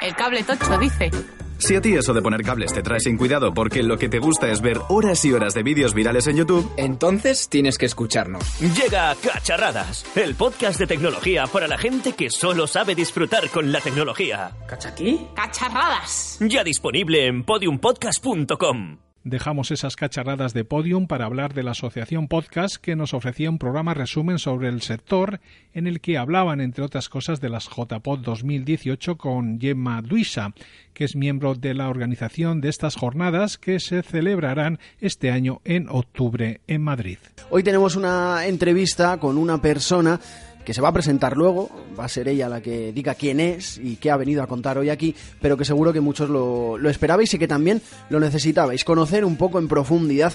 El 0.02 0.14
cable 0.14 0.42
tocho, 0.42 0.78
dice. 0.78 1.10
Si 1.56 1.74
a 1.74 1.80
ti 1.80 1.94
eso 1.94 2.12
de 2.12 2.20
poner 2.20 2.42
cables 2.42 2.70
te 2.74 2.82
trae 2.82 3.00
sin 3.00 3.16
cuidado 3.16 3.54
porque 3.54 3.82
lo 3.82 3.96
que 3.96 4.10
te 4.10 4.18
gusta 4.18 4.50
es 4.50 4.60
ver 4.60 4.78
horas 4.90 5.24
y 5.24 5.32
horas 5.32 5.54
de 5.54 5.62
vídeos 5.62 5.94
virales 5.94 6.26
en 6.26 6.36
YouTube, 6.36 6.70
entonces 6.76 7.48
tienes 7.48 7.78
que 7.78 7.86
escucharnos. 7.86 8.42
Llega 8.60 9.14
Cacharradas, 9.14 10.04
el 10.16 10.34
podcast 10.34 10.78
de 10.78 10.86
tecnología 10.86 11.46
para 11.46 11.66
la 11.66 11.78
gente 11.78 12.12
que 12.12 12.28
solo 12.28 12.66
sabe 12.66 12.94
disfrutar 12.94 13.48
con 13.48 13.72
la 13.72 13.80
tecnología. 13.80 14.50
¿Cachaquí? 14.66 15.28
Cacharradas. 15.34 16.38
Ya 16.40 16.62
disponible 16.62 17.26
en 17.26 17.42
podiumpodcast.com. 17.44 18.98
Dejamos 19.24 19.70
esas 19.70 19.94
cacharradas 19.94 20.52
de 20.52 20.64
podium 20.64 21.06
para 21.06 21.26
hablar 21.26 21.54
de 21.54 21.62
la 21.62 21.70
Asociación 21.70 22.26
Podcast 22.26 22.74
que 22.76 22.96
nos 22.96 23.14
ofrecía 23.14 23.50
un 23.50 23.58
programa 23.58 23.94
resumen 23.94 24.40
sobre 24.40 24.66
el 24.66 24.82
sector 24.82 25.38
en 25.74 25.86
el 25.86 26.00
que 26.00 26.18
hablaban, 26.18 26.60
entre 26.60 26.82
otras 26.82 27.08
cosas, 27.08 27.40
de 27.40 27.48
las 27.48 27.68
JPod 27.68 28.18
2018 28.18 29.16
con 29.16 29.60
Gemma 29.60 30.02
Duisa, 30.02 30.54
que 30.92 31.04
es 31.04 31.14
miembro 31.14 31.54
de 31.54 31.72
la 31.72 31.88
organización 31.88 32.60
de 32.60 32.68
estas 32.68 32.96
jornadas 32.96 33.58
que 33.58 33.78
se 33.78 34.02
celebrarán 34.02 34.80
este 35.00 35.30
año 35.30 35.60
en 35.64 35.88
octubre 35.88 36.60
en 36.66 36.82
Madrid. 36.82 37.18
Hoy 37.50 37.62
tenemos 37.62 37.94
una 37.94 38.44
entrevista 38.46 39.18
con 39.18 39.38
una 39.38 39.62
persona 39.62 40.18
que 40.64 40.74
se 40.74 40.80
va 40.80 40.88
a 40.88 40.92
presentar 40.92 41.36
luego, 41.36 41.70
va 41.98 42.04
a 42.04 42.08
ser 42.08 42.28
ella 42.28 42.48
la 42.48 42.60
que 42.60 42.92
diga 42.92 43.14
quién 43.14 43.40
es 43.40 43.78
y 43.78 43.96
qué 43.96 44.10
ha 44.10 44.16
venido 44.16 44.42
a 44.42 44.46
contar 44.46 44.78
hoy 44.78 44.90
aquí, 44.90 45.14
pero 45.40 45.56
que 45.56 45.64
seguro 45.64 45.92
que 45.92 46.00
muchos 46.00 46.30
lo, 46.30 46.78
lo 46.78 46.90
esperabais 46.90 47.32
y 47.34 47.38
que 47.38 47.48
también 47.48 47.82
lo 48.10 48.20
necesitabais, 48.20 48.84
conocer 48.84 49.24
un 49.24 49.36
poco 49.36 49.58
en 49.58 49.68
profundidad 49.68 50.32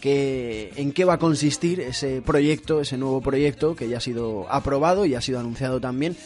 que, 0.00 0.72
en 0.76 0.92
qué 0.92 1.04
va 1.04 1.14
a 1.14 1.18
consistir 1.18 1.80
ese 1.80 2.22
proyecto, 2.22 2.80
ese 2.80 2.96
nuevo 2.96 3.20
proyecto 3.20 3.74
que 3.74 3.88
ya 3.88 3.98
ha 3.98 4.00
sido 4.00 4.46
aprobado 4.50 5.06
y 5.06 5.14
ha 5.14 5.20
sido 5.20 5.40
anunciado 5.40 5.80
también 5.80 6.16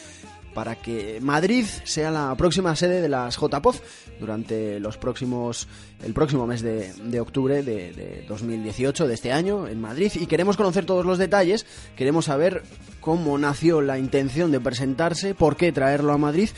para 0.53 0.75
que 0.75 1.19
Madrid 1.21 1.65
sea 1.83 2.11
la 2.11 2.35
próxima 2.35 2.75
sede 2.75 3.01
de 3.01 3.09
las 3.09 3.37
JPOZ 3.37 3.81
durante 4.19 4.79
los 4.79 4.97
próximos 4.97 5.67
el 6.03 6.13
próximo 6.13 6.47
mes 6.47 6.61
de, 6.61 7.19
octubre 7.19 7.63
de, 7.63 7.93
de, 7.93 8.25
2018 8.27 9.07
de 9.07 9.13
este 9.13 9.31
año 9.31 9.67
en 9.67 9.79
Madrid. 9.79 10.11
Y 10.15 10.27
queremos 10.27 10.57
conocer 10.57 10.85
todos 10.85 11.05
los 11.05 11.17
detalles. 11.17 11.65
Queremos 11.95 12.25
saber 12.25 12.63
cómo 12.99 13.37
nació 13.37 13.81
la 13.81 13.97
intención 13.97 14.51
de 14.51 14.59
presentarse 14.59 15.35
por 15.35 15.55
qué 15.55 15.71
traerlo 15.71 16.13
a 16.13 16.17
Madrid 16.17 16.49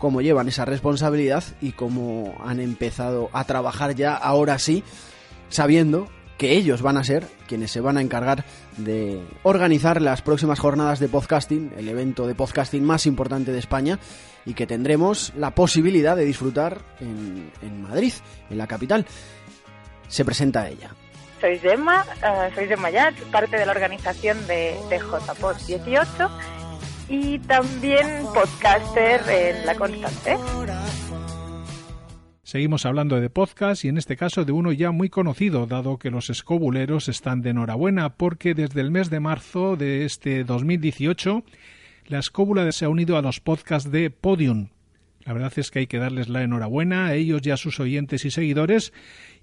cómo 0.00 0.22
llevan 0.22 0.48
esa 0.48 0.64
responsabilidad 0.64 1.44
y 1.60 1.72
cómo 1.72 2.34
han 2.42 2.58
empezado 2.58 3.28
a 3.32 3.44
trabajar 3.44 3.94
ya 3.94 4.16
ahora 4.16 4.58
sí 4.58 4.82
sabiendo 5.50 6.08
que 6.40 6.56
ellos 6.56 6.80
van 6.80 6.96
a 6.96 7.04
ser 7.04 7.26
quienes 7.46 7.70
se 7.70 7.82
van 7.82 7.98
a 7.98 8.00
encargar 8.00 8.46
de 8.78 9.22
organizar 9.42 10.00
las 10.00 10.22
próximas 10.22 10.58
jornadas 10.58 10.98
de 10.98 11.06
podcasting, 11.06 11.70
el 11.76 11.86
evento 11.86 12.26
de 12.26 12.34
podcasting 12.34 12.82
más 12.82 13.04
importante 13.04 13.52
de 13.52 13.58
España 13.58 13.98
y 14.46 14.54
que 14.54 14.66
tendremos 14.66 15.34
la 15.36 15.50
posibilidad 15.50 16.16
de 16.16 16.24
disfrutar 16.24 16.78
en, 16.98 17.82
Madrid, 17.82 18.14
en 18.48 18.56
la 18.56 18.66
capital. 18.66 19.04
Se 20.08 20.24
presenta 20.24 20.66
ella. 20.66 20.94
soy 21.42 21.58
Gemma, 21.58 22.06
uh, 22.22 22.54
soy 22.54 22.68
Gemma 22.68 22.88
Yat, 22.88 23.16
parte 23.30 23.58
de 23.58 23.66
la 23.66 23.72
organización 23.72 24.38
de, 24.46 24.78
de 24.88 24.98
JPod 24.98 25.56
18 25.66 26.30
y 27.10 27.38
también 27.40 28.24
podcaster 28.32 29.20
en 29.28 29.66
La 29.66 29.74
Constante. 29.74 30.38
Seguimos 32.50 32.84
hablando 32.84 33.20
de 33.20 33.30
podcast 33.30 33.84
y 33.84 33.88
en 33.90 33.96
este 33.96 34.16
caso 34.16 34.44
de 34.44 34.50
uno 34.50 34.72
ya 34.72 34.90
muy 34.90 35.08
conocido, 35.08 35.66
dado 35.66 35.98
que 35.98 36.10
los 36.10 36.30
escobuleros 36.30 37.08
están 37.08 37.42
de 37.42 37.50
enhorabuena, 37.50 38.16
porque 38.16 38.54
desde 38.54 38.80
el 38.80 38.90
mes 38.90 39.08
de 39.08 39.20
marzo 39.20 39.76
de 39.76 40.04
este 40.04 40.42
2018 40.42 41.44
la 42.06 42.18
escóbula 42.18 42.72
se 42.72 42.86
ha 42.86 42.88
unido 42.88 43.16
a 43.16 43.22
los 43.22 43.38
podcasts 43.38 43.92
de 43.92 44.10
Podium. 44.10 44.66
La 45.30 45.34
verdad 45.34 45.52
es 45.58 45.70
que 45.70 45.78
hay 45.78 45.86
que 45.86 45.98
darles 45.98 46.28
la 46.28 46.42
enhorabuena 46.42 47.06
a 47.06 47.14
ellos 47.14 47.40
y 47.44 47.52
a 47.52 47.56
sus 47.56 47.78
oyentes 47.78 48.24
y 48.24 48.32
seguidores 48.32 48.92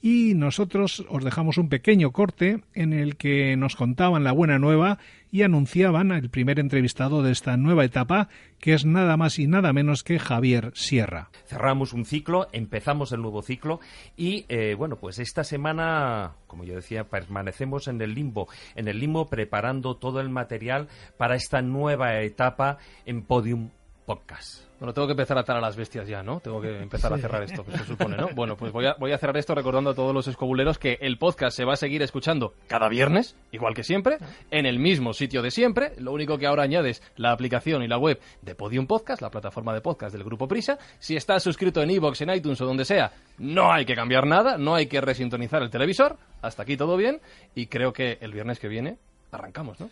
y 0.01 0.33
nosotros 0.35 1.05
os 1.07 1.23
dejamos 1.23 1.57
un 1.57 1.69
pequeño 1.69 2.11
corte 2.11 2.59
en 2.73 2.91
el 2.91 3.15
que 3.15 3.55
nos 3.55 3.77
contaban 3.77 4.25
la 4.25 4.33
buena 4.33 4.59
nueva 4.59 4.99
y 5.31 5.43
anunciaban 5.43 6.11
el 6.11 6.29
primer 6.29 6.59
entrevistado 6.59 7.23
de 7.23 7.31
esta 7.31 7.55
nueva 7.55 7.85
etapa, 7.85 8.27
que 8.59 8.73
es 8.73 8.85
nada 8.85 9.15
más 9.15 9.39
y 9.39 9.47
nada 9.47 9.71
menos 9.71 10.03
que 10.03 10.19
Javier 10.19 10.73
Sierra. 10.75 11.29
Cerramos 11.45 11.93
un 11.93 12.03
ciclo, 12.03 12.49
empezamos 12.51 13.13
el 13.13 13.21
nuevo 13.21 13.41
ciclo 13.41 13.79
y, 14.17 14.45
eh, 14.49 14.75
bueno, 14.77 14.97
pues 14.97 15.19
esta 15.19 15.45
semana, 15.45 16.33
como 16.47 16.65
yo 16.65 16.75
decía, 16.75 17.05
permanecemos 17.05 17.87
en 17.87 18.01
el 18.01 18.13
limbo, 18.13 18.49
en 18.75 18.89
el 18.89 18.99
limbo 18.99 19.27
preparando 19.27 19.95
todo 19.95 20.19
el 20.19 20.27
material 20.27 20.89
para 21.17 21.35
esta 21.35 21.61
nueva 21.61 22.19
etapa 22.19 22.77
en 23.05 23.21
Podium 23.21 23.69
Podcast. 24.07 24.61
Bueno, 24.79 24.93
tengo 24.93 25.05
que 25.05 25.11
empezar 25.11 25.37
a 25.37 25.41
atar 25.41 25.57
a 25.57 25.59
las 25.59 25.75
bestias 25.75 26.07
ya, 26.07 26.23
¿no? 26.23 26.39
Tengo 26.39 26.61
que 26.61 26.81
empezar 26.81 27.11
a 27.11 27.17
cerrar 27.17 27.43
esto, 27.43 27.65
se 27.69 27.83
supone, 27.83 28.15
¿no? 28.15 28.29
Bueno, 28.33 28.55
pues 28.55 28.71
voy 28.71 28.85
a, 28.85 28.93
voy 28.93 29.11
a 29.11 29.17
cerrar 29.17 29.35
esto 29.35 29.53
recordando 29.53 29.89
a 29.89 29.95
todos 29.95 30.13
los 30.13 30.29
escobuleros 30.29 30.79
que 30.79 30.97
el 31.01 31.17
podcast 31.17 31.57
se 31.57 31.65
va 31.65 31.73
a 31.73 31.75
seguir 31.75 32.01
escuchando 32.01 32.53
cada 32.67 32.87
viernes, 32.87 33.35
igual 33.51 33.73
que 33.73 33.83
siempre, 33.83 34.17
en 34.49 34.65
el 34.65 34.79
mismo 34.79 35.11
sitio 35.11 35.41
de 35.41 35.51
siempre. 35.51 35.91
Lo 35.97 36.13
único 36.13 36.37
que 36.37 36.47
ahora 36.47 36.63
añades 36.63 37.03
la 37.17 37.33
aplicación 37.33 37.83
y 37.83 37.89
la 37.89 37.97
web 37.97 38.21
de 38.43 38.55
Podium 38.55 38.87
Podcast, 38.87 39.21
la 39.21 39.29
plataforma 39.29 39.73
de 39.73 39.81
podcast 39.81 40.13
del 40.13 40.23
Grupo 40.23 40.47
Prisa. 40.47 40.77
Si 40.99 41.17
estás 41.17 41.43
suscrito 41.43 41.81
en 41.81 41.91
iVoox, 41.91 42.21
en 42.21 42.29
iTunes 42.29 42.61
o 42.61 42.65
donde 42.65 42.85
sea, 42.85 43.11
no 43.39 43.73
hay 43.73 43.83
que 43.83 43.93
cambiar 43.93 44.25
nada, 44.25 44.57
no 44.57 44.73
hay 44.73 44.87
que 44.87 45.01
resintonizar 45.01 45.61
el 45.61 45.69
televisor. 45.69 46.15
Hasta 46.41 46.63
aquí 46.63 46.77
todo 46.77 46.95
bien 46.95 47.19
y 47.55 47.67
creo 47.67 47.91
que 47.91 48.19
el 48.21 48.31
viernes 48.31 48.57
que 48.57 48.69
viene 48.69 48.99
arrancamos, 49.33 49.81
¿no? 49.81 49.89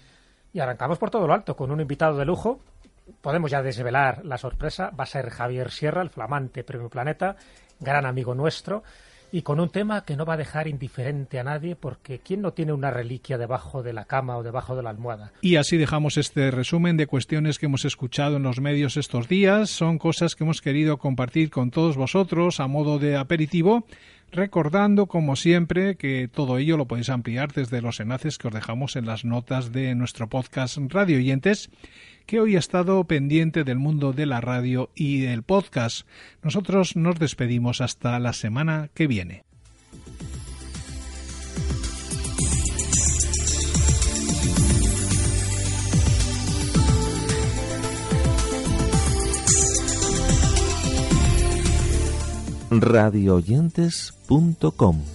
Y 0.54 0.62
arrancamos 0.62 0.98
por 1.00 1.10
todo 1.10 1.28
lo 1.28 1.34
alto, 1.34 1.58
con 1.58 1.70
un 1.70 1.82
invitado 1.82 2.18
de 2.18 2.24
lujo 2.24 2.62
podemos 3.22 3.52
ya 3.52 3.62
desvelar 3.62 4.26
la 4.26 4.38
sorpresa. 4.38 4.92
Va 4.92 5.04
a 5.04 5.08
ser 5.08 5.30
Javier 5.30 5.72
Sierra, 5.72 6.02
el 6.02 6.10
flamante 6.10 6.64
Premio 6.64 6.90
Planeta, 6.90 7.36
gran 7.80 8.06
amigo 8.06 8.36
nuestro, 8.36 8.84
y 9.32 9.42
con 9.42 9.60
un 9.60 9.70
tema 9.70 10.06
que 10.06 10.16
no 10.16 10.26
va 10.26 10.36
a 10.36 10.38
dejar 10.38 10.68
indiferente 10.68 11.40
a 11.40 11.44
nadie, 11.44 11.76
porque 11.76 12.20
¿quién 12.20 12.42
no 12.42 12.54
tiene 12.54 12.74
una 12.74 12.92
reliquia 12.92 13.38
debajo 13.38 13.84
de 13.84 13.92
la 13.92 14.06
cama 14.06 14.38
o 14.38 14.44
debajo 14.44 14.76
de 14.76 14.84
la 14.84 14.92
almohada? 14.92 15.34
Y 15.42 15.58
así 15.58 15.78
dejamos 15.78 16.18
este 16.18 16.52
resumen 16.52 16.96
de 16.96 17.08
cuestiones 17.08 17.60
que 17.60 17.66
hemos 17.66 17.84
escuchado 17.86 18.38
en 18.38 18.44
los 18.44 18.62
medios 18.62 18.98
estos 18.98 19.28
días. 19.28 19.70
Son 19.70 19.98
cosas 19.98 20.36
que 20.36 20.44
hemos 20.44 20.62
querido 20.62 20.98
compartir 20.98 21.50
con 21.50 21.72
todos 21.72 21.98
vosotros 21.98 22.60
a 22.60 22.68
modo 22.68 22.98
de 22.98 23.18
aperitivo 23.18 23.86
recordando 24.36 25.08
como 25.08 25.36
siempre 25.36 25.96
que 25.96 26.28
todo 26.28 26.58
ello 26.58 26.78
lo 26.78 26.86
podéis 26.86 27.10
ampliar 27.10 27.54
desde 27.54 27.82
los 27.82 28.00
enlaces 28.00 28.38
que 28.38 28.50
os 28.50 28.54
dejamos 28.54 28.96
en 28.96 29.06
las 29.06 29.26
notas 29.26 29.72
de 29.72 29.96
nuestro 29.96 30.28
podcast 30.30 30.78
Radio 30.90 31.18
Oyentes 31.18 31.70
que 32.26 32.40
hoy 32.40 32.56
ha 32.56 32.60
estado 32.60 33.04
pendiente 33.06 33.64
del 33.64 33.80
mundo 33.80 34.14
de 34.14 34.26
la 34.26 34.42
radio 34.42 34.90
y 34.96 35.22
del 35.22 35.44
podcast. 35.44 36.08
Nosotros 36.44 36.96
nos 36.96 37.20
despedimos 37.20 37.82
hasta 37.82 38.20
la 38.20 38.34
semana 38.34 38.90
que 38.94 39.08
viene. 39.08 39.44
radioyentes.com 52.82 55.15